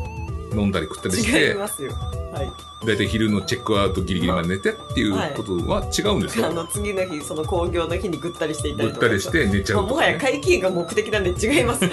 [0.53, 1.91] 飲んだり食ったりし違いて、ますよ。
[2.33, 2.85] はい。
[2.85, 9.05] だいたい昼のチェックアウトギリギリまで寝てっていうことは違うんですか、あの、次の日、その興行の日にぐったりしていたぐりとか。
[9.07, 11.83] ったりして寝ちゃまあもはや会計が目的なんで違います。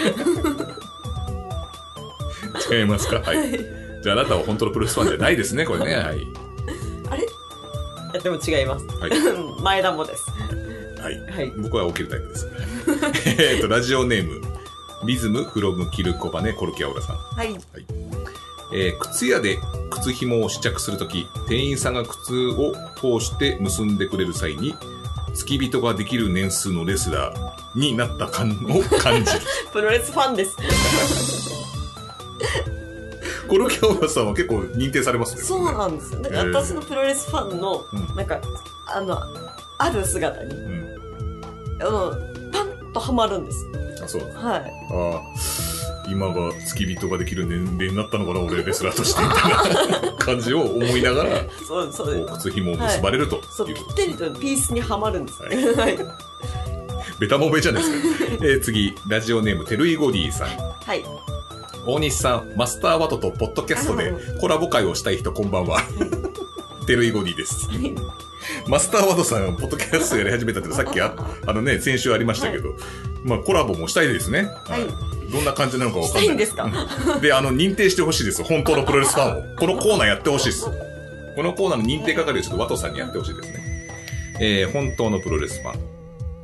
[2.73, 3.21] 違いますか？
[3.21, 3.51] はい。
[4.03, 5.95] じゃああなたは本当のプロレスファンじゃないですね、これね。
[5.97, 6.27] はい。
[7.11, 7.27] あれ？
[8.13, 8.87] でも違います。
[8.99, 9.11] はい。
[9.63, 10.25] 前田もです。
[11.01, 11.21] はい。
[11.31, 11.53] はい。
[11.59, 12.47] 僕は起きるタイプです。
[13.55, 14.41] えっと、ラジオネーム、
[15.05, 17.17] リズムフロムキルコバネコルキアオラさん。
[17.17, 17.57] はい。
[18.73, 19.59] えー靴屋で
[19.91, 24.75] 靴紐を試着するとき、店員さんが靴を通して結んでくれる際に、
[25.35, 29.41] 付き人ができる年数のレスラーになった感を感じる。
[29.73, 31.56] プロレスファンです。
[33.47, 35.43] コルキアオラさんは結構認定されますね。
[35.43, 36.21] そうなんですよ。
[36.23, 38.41] だからへー私のプロレスファンの、うんなんか、
[38.87, 39.19] あの、
[39.79, 40.99] ある姿に、うん。
[41.81, 42.13] あの、
[42.53, 43.67] パンとハマるんです。
[44.03, 44.23] あ、そう。
[44.35, 44.73] はい。
[44.91, 45.23] ああ、
[46.09, 51.31] 今が付き人ができる年齢になったのかな、俺レスラーとしてみたいな感じを思いながら、
[51.67, 55.73] そう、そう靴紐を結ばれるとそう、ぴいうことったりとピースにはまるんですね。
[55.75, 55.99] はい。
[57.19, 58.35] ベタもめじゃないですか。
[58.35, 60.49] えー次、ラジオネーム、テルイゴディさん。
[60.49, 61.05] はい。
[61.87, 65.83] 大西さん、マスターワトとポッドキャストでコラボ会をしたい人、こんばんは。
[66.89, 67.69] テルイゴディです。
[68.67, 71.15] マスターワトさん、ポッドキャストやり始めたってさっきあ、
[71.47, 72.75] あのね、先週ありましたけど、
[73.25, 74.49] まあコラボもしたいですね。
[74.65, 75.33] はい。
[75.33, 76.23] どんな感じなのかわかんない。
[76.23, 76.69] したいんですか？
[77.21, 78.43] で、あの、認定してほしいです。
[78.43, 79.57] 本当のプロレスファンを。
[79.57, 80.65] このコーナーやってほしいです。
[81.37, 83.89] このコーナーの認定係をちょっとワトさんにやってほしいですね。
[84.41, 85.96] えー、本当のプロレスファン。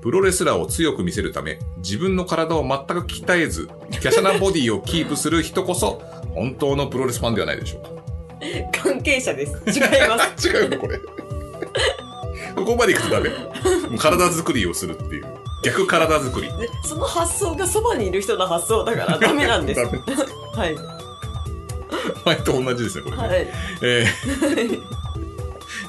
[0.03, 3.69] プロレスラーを強く見せるため、自分の体を全く鍛えず、
[4.03, 6.03] 華奢なボディをキープする人こそ、
[6.35, 7.83] 本当のプロレスファンではないでしょう
[8.73, 8.83] か。
[8.83, 9.53] 関係者です。
[9.79, 10.49] 違います。
[10.51, 10.99] 違うのこれ。
[12.57, 13.29] ここまで行くとダメ。
[13.29, 13.37] も
[13.95, 15.27] う体作りをするっていう。
[15.63, 16.49] 逆体作り。
[16.59, 19.81] でその発想がそばにいる人の発想だからダメなんです。
[19.81, 20.01] ダメ
[20.57, 20.77] はい。
[22.25, 23.23] 前と同じですね、これね。
[23.23, 23.49] はい。
[23.83, 25.03] えー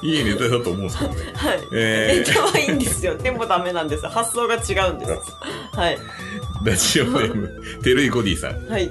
[0.04, 1.32] いいネタだと思うんですけどね。
[1.34, 1.60] はい。
[1.72, 3.16] えーネタはいいんですよ。
[3.16, 4.06] でもダメなんです。
[4.06, 5.12] 発想が違うんです。
[5.76, 5.98] はい。
[6.64, 8.66] ラジオネーム、テルイゴディさん。
[8.68, 8.90] はい。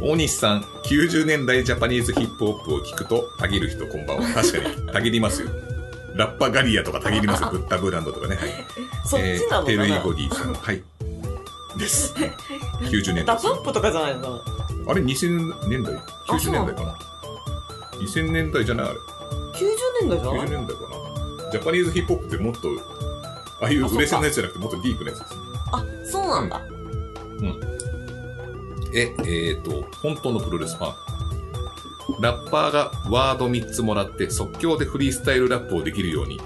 [0.00, 4.28] 大西さん、90年代ジャパニーズヒップホップを聞くと、たぎる人こんばんは。
[4.34, 5.48] 確かに、たぎりますよ。
[6.16, 7.50] ラッパ我リヤとかたぎりますよ。
[7.52, 8.34] BUDDHA BRAND とかね。
[8.36, 8.48] はい。
[9.06, 10.54] そっちなのかテルイな、ゴディさん。
[10.54, 10.82] はい。
[11.78, 12.14] です。
[12.14, 14.40] 90年代ダパンプとかじゃないの？
[14.88, 15.94] あれ2000年代？
[15.94, 16.98] あ ?90 年代かな
[18.00, 18.96] ?2000 年代じゃないあれ。
[19.54, 20.50] 90年代じゃ90ない？
[20.50, 22.68] 年代かなジャパニーズヒップホップってもっと、
[23.60, 25.34] ああいう売れ線のやつじゃなくてもっとディープなやつです。
[25.72, 26.62] あ、そうなんだ。
[28.94, 30.94] え、えっ、と、本当のプロレスファン。
[32.20, 36.40] ラッパーがワード3つもらって即興でフリースタイルラップをできるように。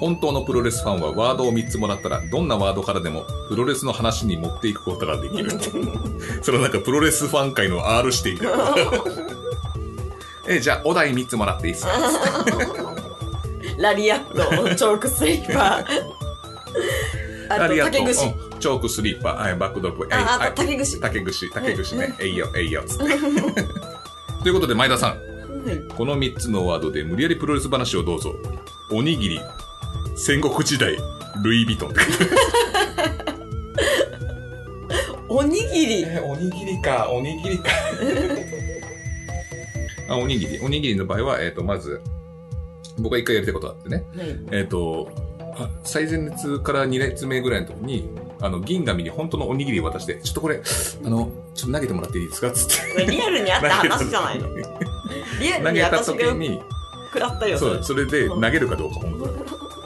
[0.00, 5.50] 本当のプロレスファンはワードを3つもらったら、どんなワードからでもプロレスの話に持っていくことができる。
[6.42, 8.54] それはなんかプロレスファン界の R 指定みたいな。
[10.46, 11.92] え、じゃあ、お題3つもらっていいですか？
[13.78, 14.42] ラリアット、
[14.74, 17.48] チョークスリーパー。
[17.48, 17.76] あと。
[17.84, 18.26] 竹串。
[18.26, 20.04] うんチョークスリーパー、はいバックドロップ。
[20.08, 20.98] はいあ、はいあと竹串。
[21.00, 22.14] 竹串、竹串ね。
[22.18, 23.18] えいよ、えいよ、つって。
[24.42, 25.10] ということで、前田さん。
[25.10, 25.18] はい
[25.94, 28.34] この3つのワードで無理やりプロレス話をどうぞ。
[28.90, 29.40] おにぎり、
[30.16, 30.96] 戦国時代、
[31.42, 31.92] ルイ・ヴィトン。
[35.28, 36.02] おにぎり。
[36.06, 37.68] えおにぎりか、おにぎりか。
[40.08, 40.58] あ、おにぎり。
[40.62, 42.00] おにぎりの場合は、えっ、と、まず、
[42.98, 44.04] 僕が一回やりたいことがあってね。
[44.16, 45.08] はいえっ、と、
[45.56, 48.08] あ最前列から2列目ぐらいの時に、
[48.40, 50.60] あの、銀紙に本当のおにぎりを渡して、ちょっとこれ、
[51.04, 52.50] あの、ちょっと投げてもらっていいですか？
[52.50, 53.06] つって。
[53.06, 54.48] リアルにあった話じゃないの？
[55.40, 56.60] リアルに投げた時に、
[57.06, 57.58] 食らったよ。
[57.58, 59.32] そう、それで投げるかどうか、本当に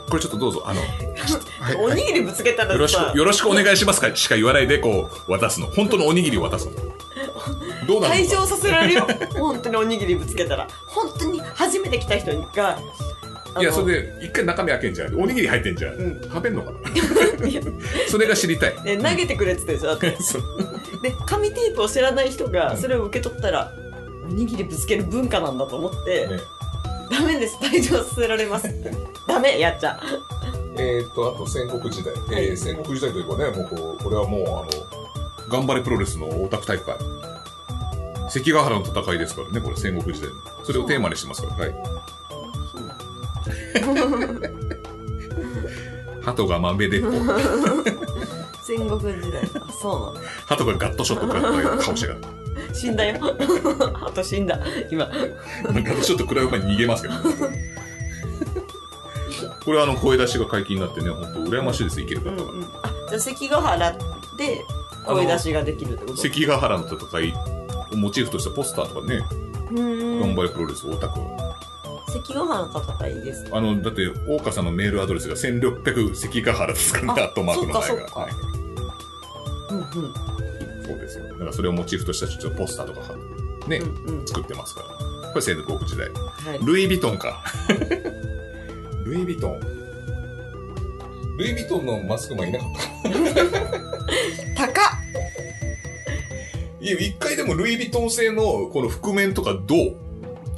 [0.08, 4.14] これちょっとどうぞ、あの、はいおにぎりぶつけたらさよろしく、よろしくお願いしますか？
[4.16, 5.66] しか言わないで、こう、渡すの。
[5.66, 6.72] 本当のおにぎりを渡すの。
[7.88, 9.06] どうなの退場させられるよ。
[9.34, 10.68] 本当におにぎりぶつけたら。
[10.86, 12.78] 本当に初めて来た人が、
[13.58, 15.14] いや、それで、一回中身開けんじゃん。
[15.18, 15.94] おにぎり入ってんじゃん。
[15.94, 16.78] うん食べんのかな？
[18.08, 18.76] それが知りたい。
[18.84, 20.40] で投げてくれって言ってたでしょ
[21.02, 23.72] で紙テープを知らない人がそれを受け取ったら
[24.28, 26.40] おにぎりぶつける文化なんだと思って、ね
[27.10, 28.68] ダメです退場させられます
[29.26, 29.98] ダメやっちゃ
[30.76, 32.12] えーっと、あと戦国時代。
[32.12, 34.66] はいえー戦国時代というかね、もうこう、これはもう、あの、
[35.48, 36.96] 頑張れプロレスの大田区大会。
[38.28, 40.36] 関ヶ原の戦いですからね、これ戦国時代の。
[40.64, 41.74] それをテーマにしてますから、はい。
[46.22, 47.08] 鳩が豆でっぽ。
[48.62, 52.14] 戦国時代あそうな鳩がガットショット食らった顔してが。
[52.14, 52.20] の
[52.74, 53.18] 死んだよ
[54.06, 54.60] あと死んだ
[54.90, 55.12] 今ガ
[55.72, 57.20] ットショット食らう前に逃げますけど、ね。
[59.64, 62.32] これはあの、声出しが解禁になってね、本当羨ましいです、いける方が。
[62.32, 63.92] うんうんあじゃあ関ヶ原
[64.36, 64.64] で
[65.06, 66.16] 声出しができるってこと？
[66.18, 67.57] 関ヶ原の戦いを
[67.96, 69.24] モチーフとしたポスターとかね、
[69.70, 71.20] う頑張れプロレス大田区。
[72.10, 77.86] 関ヶ原の戦いですあの、だって、大岡さんのメールアドレスが1600関ヶ原ですからね、あアットマークの前が。
[77.86, 78.32] そっかそっかはい
[79.70, 80.38] うんうん
[80.88, 81.28] そうですよ。
[81.28, 83.14] だからそれをモチーフとしたちょっとポスターとか
[83.68, 84.88] ね、うんうん作ってますから。
[85.28, 86.08] これ戦国時代。
[86.08, 87.44] はいルイ・ヴィトンか。
[89.04, 89.60] ルイ・ヴィトン。
[91.36, 92.68] ルイ・ヴィトンのマスクマンいなかっ
[93.02, 93.08] た。
[96.88, 99.96] いや、一回でもルイ・ヴィトン製のこの覆面とかどう？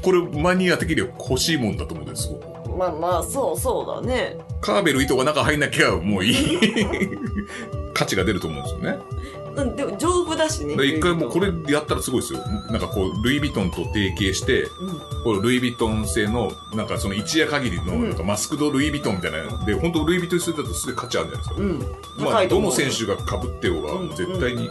[0.02, 2.40] これマニア的には欲しいもんだと思うんですよ。
[2.78, 6.36] まあまあそうそうだねカーベル糸が中入んなきゃもういい。
[7.92, 8.98] 価値が出ると思うんですよね。
[9.56, 12.38] うんでも丈夫だしねで一回もうこれやったらすごいですよ。
[12.70, 14.70] なんかこう、ルイ・ヴィトンと提携して、うん
[15.24, 21.56] このルイ・ヴィトン製の、なんかその一夜限りの、うんなんかマスクド・ルイ・ヴィトンみたいな、で、本当ルイ・ヴィトン製だとすごい価値あるんじゃないですか。
[21.56, 24.70] うんまあ、どの手選手が被ってようが、うん絶対に。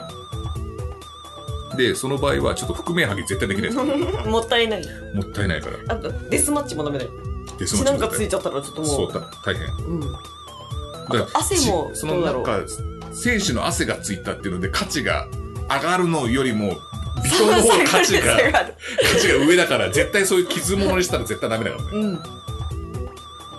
[1.80, 3.77] で、その場合はちょっと覆面剥ぎ絶対できないです。
[4.27, 4.86] もったいない。
[5.13, 5.77] もったいないから。
[5.88, 7.11] あとデスマッチもダメだよ。
[7.57, 8.89] で、血なんかついちゃったらちょっともう。
[8.89, 9.65] そうだ、大変。
[9.86, 10.01] うん。
[10.01, 12.43] だから汗もちそのどうだろう。
[12.45, 12.67] なんか、
[13.13, 15.27] 選手の汗がついたっていうので価値が
[15.69, 16.75] 上がるのよりも、
[17.23, 18.73] ビトンの方が価値が、 下がる。
[19.13, 21.84] 価値が上だから、絶対そういう傷物にしたら絶対ダメだから。
[21.84, 21.89] ね。
[21.93, 22.15] うん。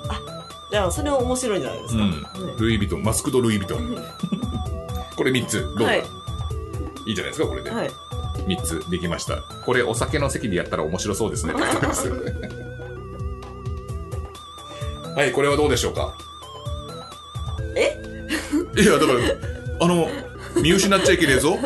[0.08, 0.20] あ
[0.70, 2.10] じゃあそれは面白いんじゃないですか、うん。
[2.10, 2.16] ね。
[2.58, 3.96] ルイ・ヴィトン、マスクド・ルイ・ヴィトン。
[5.16, 6.04] これ3つ、どうか、はい。
[7.06, 7.70] い、いじゃないですか、これで。
[7.70, 7.90] はい
[8.46, 9.42] 3つできました。
[9.64, 11.54] これお酒の席でやったら面白そうですね。
[15.14, 16.16] はい、これはどうでしょうか？
[17.76, 17.96] え？
[18.80, 19.18] いや、だから、
[19.80, 20.08] あの、
[20.62, 21.58] 見失っちゃいけねえぞ。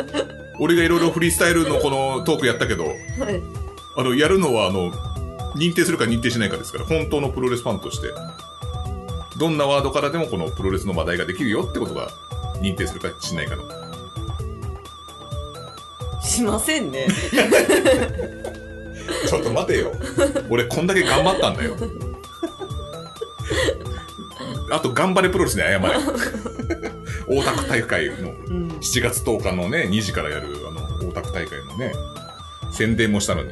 [0.59, 2.95] 俺がいろいろフリースタイルのこのトークやったけど、はい
[3.97, 4.91] あの、やるのは、あの、
[5.55, 8.09] 認定するか認定しないかですから、本当のプロレスファンとして、
[9.37, 12.09] どんなワードからでもこのプロレスの話題ができるよってことが
[12.61, 13.63] 認定するかしないかの。
[16.25, 17.07] しませんね
[19.27, 19.91] ちょっと待てよ。
[20.49, 21.75] 俺こんだけ頑張ったんだよ。
[24.71, 25.79] あと、頑張れプロレスに謝れ。
[27.27, 30.71] 大田区大会のうん7月10日のね、2時からやる、あ
[31.03, 31.93] の、大田区大会のね、
[32.71, 33.49] 宣伝もしたのに。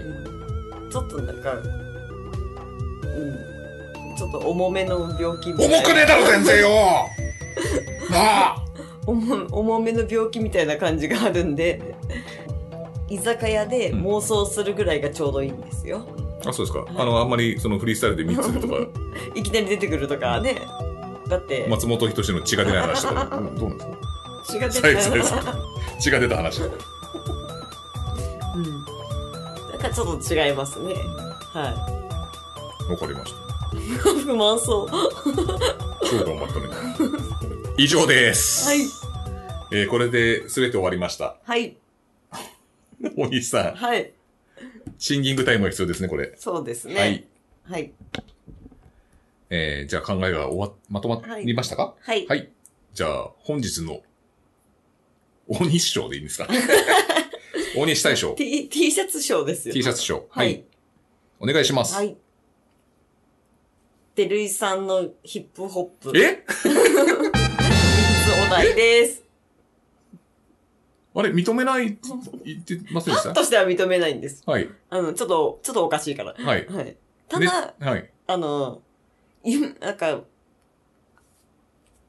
[0.92, 1.64] ちょっとなんかうん
[4.16, 6.70] ちょっと重めの病気みたいな重くねえだろ、全然よ
[8.12, 8.18] な
[8.50, 8.56] あ
[9.08, 11.93] 重重めの病気みたいな感じがあるんで
[13.10, 16.06] 居酒屋で妄想するぐらいがちょうどいいんですよ、
[16.46, 16.86] あ、そうですか。
[16.96, 18.76] あの、あんまりそのフリースタイルで3つとか、
[19.36, 20.62] いきなり出てくるとかね。
[21.28, 23.98] だって松本人志の血が出ない話とか、 うんどうなんですか？
[24.46, 25.02] 血が出ない。
[25.04, 25.40] そうそう
[26.00, 26.76] 血が出た話とか。
[28.56, 28.64] うん。
[28.64, 30.94] なんかちょっと違いますね。
[31.54, 31.74] は
[32.90, 33.78] わかりました。
[33.78, 33.80] い
[34.24, 34.90] 不満そう。
[34.90, 36.66] 超頑張ったね。
[37.78, 38.68] 以上です。
[38.68, 38.80] はい。
[39.72, 41.38] えーこれで全て終わりました。
[41.46, 41.78] はい
[43.18, 44.12] 大西さん、はい。
[44.98, 46.34] シンギングタイムが必要ですね、これ。
[46.38, 46.96] そうですね。
[46.96, 47.26] はい。
[47.64, 47.92] はい。
[49.50, 51.96] えー、じゃあ考えが終わ、まとまりましたか？
[52.02, 52.50] はい、はい。
[52.94, 54.02] じゃあ、本日の、
[55.48, 56.48] 大西賞でいいんですか？
[57.76, 59.74] 大西大賞、T, T シャツショーですよ。
[59.74, 60.26] T シャツ賞。
[60.30, 60.64] はい。
[61.40, 61.96] お願いします。
[61.96, 62.16] はい。
[64.16, 66.18] 照井さんのヒップホップ。
[66.18, 66.44] え？
[66.48, 69.23] 3つお題です
[71.16, 72.00] あれ、認めないって
[72.46, 73.34] 言ってませんでした？
[73.34, 74.70] としては認めないんですはい。
[74.90, 76.66] あのちょっとちょっとおかしいからはい。
[76.68, 76.98] はい
[77.30, 78.10] ただ、ねはい。
[78.28, 78.82] あの、
[79.44, 80.22] いなんか、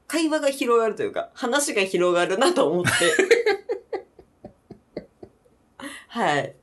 [0.07, 2.91] 会話が広がるというか、話が広がるなと思って。
[6.09, 6.55] はい。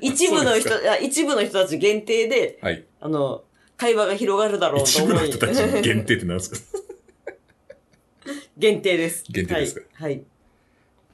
[0.00, 0.70] 一部の人、
[1.02, 2.84] 一部の人たち限定で、はい。
[3.00, 3.44] あの、
[3.76, 5.28] 会話が広がるだろうと一部思い。
[5.28, 6.56] の人たち限定って何ですか？
[8.56, 9.24] 限定です。
[9.30, 9.80] 限定ですか？
[9.94, 10.12] はい。
[10.12, 10.24] はい。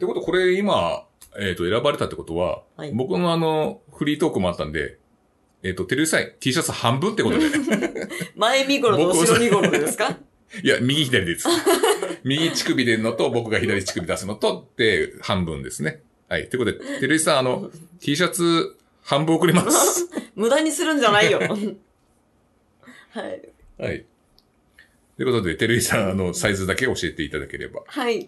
[0.03, 1.07] ってこと、これ今、
[1.39, 4.99] えっ、と、選ばれたってことは、はい僕のあの、フリートークもあったんで、
[5.63, 7.45] えっ、と、テレビサイン、T シャツ半分ってことで。
[8.35, 10.19] 前身頃と後ろ身頃ですか？
[10.61, 11.47] いや、右左です。
[12.25, 16.03] 右乳首でのと、僕が左乳首出すのと、で、半分ですね。
[16.29, 16.49] はい。
[16.49, 20.09] ということで、てるいさん、あの、T シャツ、半分送ります。
[20.35, 21.39] 無駄にするんじゃないよ。
[21.39, 21.49] はい。
[23.79, 24.05] はい。
[25.17, 27.83] ということで、てるいさん、あの、サイズだけ教えていただければ。
[27.87, 28.27] はい。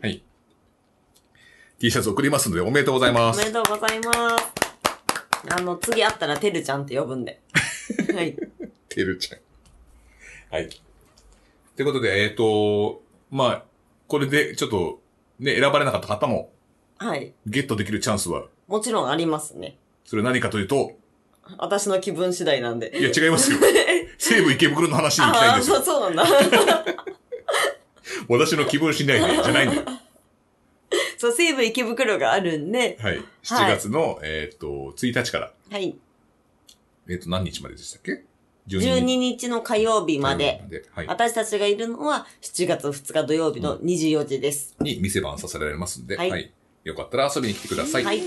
[1.85, 3.53] T シャツ送りますので、おめでとうございますおめで。
[3.53, 4.45] とうございます。
[5.51, 7.43] あの、次会ったらてるちゃんって呼ぶんで。
[8.15, 8.35] はい。
[8.89, 10.55] てるちゃん。
[10.55, 10.71] はい。
[10.71, 13.63] ということで、えっ、と、まあ、
[14.09, 15.03] これで、ちょっと、
[15.39, 16.51] ね、選ばれなかった方も、
[16.97, 17.35] はい。
[17.47, 19.77] ゲットできるチャンスは、もちろんありますね。
[20.07, 20.93] それは何かというと、
[21.59, 22.99] 私の気分次第なんで。
[22.99, 23.59] いや、違いますよ。
[24.17, 25.85] 西武池袋の話に行きたいんああ、ですよそう、。
[25.85, 26.25] そうなんだ。
[28.31, 30.04] 私の気分次第で、じゃないんだよ。
[31.25, 33.19] そう、西武池袋があるんで、はい。
[33.43, 35.97] 7月の、えっ、と、1日から、はい。
[37.09, 38.25] えっ、と、何日まででしたっけ
[38.69, 40.85] ？12日の火曜日まで。。
[40.93, 41.07] はい。
[41.07, 44.75] 私たちがいるのは7月2日土曜日の24時です。
[44.81, 46.53] に店番させられますんで、はいはい。
[46.85, 48.05] よかったら遊びに来てください。
[48.05, 48.21] はい。